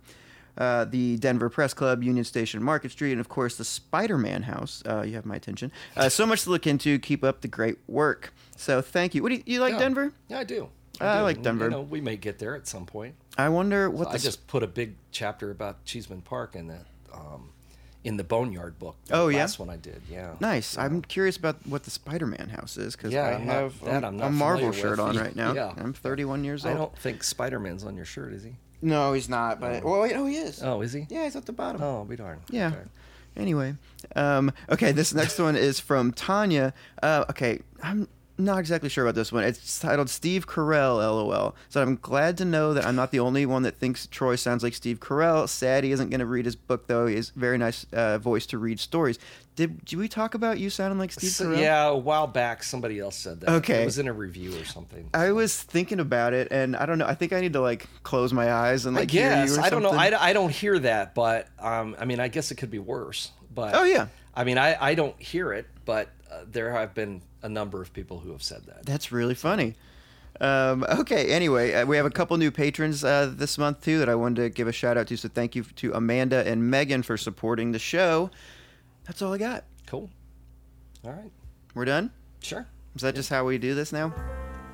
[0.57, 4.43] uh, the Denver Press Club, Union Station, Market Street, and of course the Spider Man
[4.43, 4.83] House.
[4.87, 5.73] Uh, you have my attention.
[5.97, 6.99] Uh, so much to look into.
[6.99, 8.33] Keep up the great work.
[8.57, 9.23] So thank you.
[9.23, 9.79] What do you, you like yeah.
[9.79, 10.13] Denver?
[10.29, 10.69] Yeah, I do.
[11.01, 11.23] I do.
[11.23, 11.65] like Denver.
[11.65, 13.15] You know, we may get there at some point.
[13.39, 14.17] I wonder what I the.
[14.17, 16.81] s- just put a big chapter about Cheesman Park in the
[17.13, 17.51] um,
[18.05, 18.97] in the Boneyard book.
[19.11, 19.41] Oh, yeah?
[19.41, 20.01] last one I did.
[20.11, 20.35] Yeah.
[20.41, 20.79] Nice.
[20.79, 24.05] I'm curious about what the Spider-Man house is because Yeah, I I'm not- have that
[24.05, 25.01] a- a Marvel shirt with.
[25.01, 25.53] on right now.
[25.53, 25.73] Yeah.
[25.77, 26.75] I'm 31 years old.
[26.75, 28.55] I don't think Spider Man's on your shirt, is he?
[28.83, 29.61] No, he's not.
[29.61, 30.63] But well, wait, oh, he is.
[30.63, 31.07] Oh, is he?
[31.11, 31.83] Yeah, he's at the bottom.
[31.83, 32.41] Oh, be darned.
[32.49, 32.69] Yeah.
[32.69, 32.79] Okay.
[33.37, 33.77] Anyway,
[34.17, 36.73] um, okay, this next one is from Tanya.
[37.03, 38.09] Uh, okay, I'm
[38.45, 39.45] not exactly sure about this one.
[39.45, 41.55] It's titled Steve Carell, lol.
[41.69, 44.63] So I'm glad to know that I'm not the only one that thinks Troy sounds
[44.63, 45.49] like Steve Carell.
[45.49, 47.07] Sad he isn't going to read his book, though.
[47.07, 49.19] He has very nice uh, voice to read stories.
[49.57, 51.61] Did, did we talk about you sounding like Steve So- Carell?
[51.61, 53.51] yeah, a while back, somebody else said that.
[53.51, 53.83] Okay.
[53.83, 55.09] It was in a review or something.
[55.13, 57.07] I was thinking about it, and I don't know.
[57.07, 59.59] I think I need to like close my eyes and I like hear you guess
[59.59, 59.91] I don't know.
[59.91, 63.33] I, I don't hear that, but um, I mean, I guess it could be worse.
[63.55, 64.07] But Oh, yeah.
[64.33, 67.93] I mean, I, I don't hear it, but uh, there have been a number of
[67.93, 68.87] people who have said that.
[68.87, 69.75] That's really funny.
[70.41, 74.09] Um, okay, anyway, uh, we have a couple new patrons uh, this month too that
[74.09, 75.17] I wanted to give a shout out to.
[75.17, 78.31] So thank you to Amanda and Megan for supporting the show.
[79.05, 79.65] That's all I got.
[79.87, 80.09] Cool.
[81.05, 81.31] All right.
[81.75, 82.11] We're done.
[82.43, 82.67] Sure.
[82.95, 84.15] Is that just how we do this now?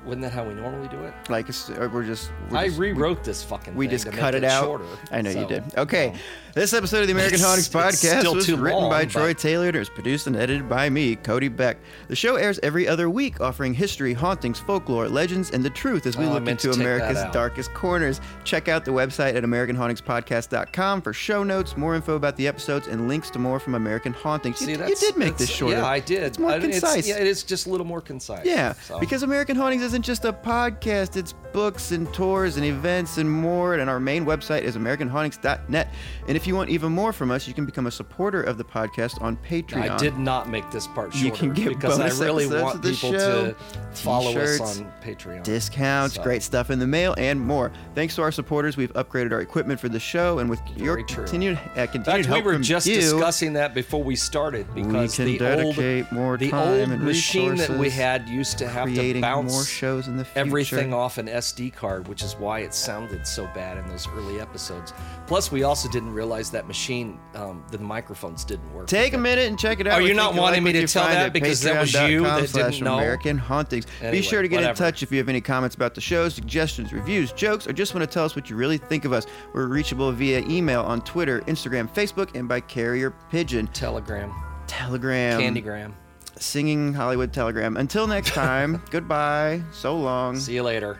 [0.07, 1.13] Wasn't that how we normally do it?
[1.29, 2.31] Like uh, we're just.
[2.49, 3.75] We're I just- rewrote this fucking.
[3.75, 4.63] we just cut make it out.
[4.63, 5.63] Shorter, I know you did.
[5.77, 6.13] Okay,
[6.53, 9.75] this episode of the American It's- Hauntings podcast was written by long, Troy Taylor and
[9.75, 11.77] it was produced and edited by me, Cody Beck.
[12.07, 16.17] The show airs every other week, offering history, hauntings, folklore, legends, and the truth as
[16.17, 18.21] we Oh, look into to take that America's darkest corners.
[18.45, 23.07] Check out the website at AmericanHauntingsPodcast.com for show notes, more info about the episodes, and
[23.07, 24.57] links to more from American Hauntings.
[24.59, 25.77] See, you, you did make this shorter.
[25.77, 26.23] Yeah, I did.
[26.23, 27.07] It's more I- concise.
[27.07, 28.45] yeah, it is just a little more concise.
[28.45, 28.99] Yeah, so.
[28.99, 33.73] because American Hauntings isn't just a podcast, it's books and tours and events and more.
[33.73, 35.91] And our main website is AmericanHauntings.net.
[36.27, 38.63] And if you want even more from us, you can become a supporter of the
[38.63, 39.89] podcast on Patreon.
[39.89, 42.83] I did not make this part shorter You can get because bonus I really want
[42.83, 43.55] people show, to
[43.93, 45.41] follow us on Patreon.
[45.43, 47.71] Discounts, So, great stuff in the mail, and more.
[47.95, 51.03] Thanks to our supporters, we've upgraded our equipment for the show, and with your Very
[51.05, 51.23] true.
[51.23, 55.15] continued, uh, In continued fact, we were just you, discussing that before we started because
[55.15, 55.77] can the old
[56.11, 60.25] more the old machine that we had used to have to bounce shows in the
[60.25, 60.39] future.
[60.39, 64.39] everything off an SD card, which is why it sounded so bad in those early
[64.41, 64.93] episodes.
[65.27, 68.87] Plus, we also didn't realize that machine, um, the microphones didn't work.
[68.87, 70.01] Take a minute and check it out.
[70.01, 72.81] Are you not wanting like me to tell that because that was you that didn't
[72.81, 72.97] know?
[72.97, 73.85] American Hauntings.
[74.01, 76.91] Be sure to get in touch if you have any comments about the show, suggestions,
[76.91, 79.27] reviews, jokes, or just want to tell us what you really think of us.
[79.53, 83.67] We're reachable via email on Twitter, Instagram, Facebook, and by carrier pigeon.
[83.67, 84.33] Telegram,
[84.65, 85.39] Telegram.
[85.39, 85.93] Candygram.
[86.39, 87.77] Singing Hollywood Telegram.
[87.77, 89.61] Until next time, goodbye.
[89.71, 90.37] So long.
[90.37, 90.99] See you later.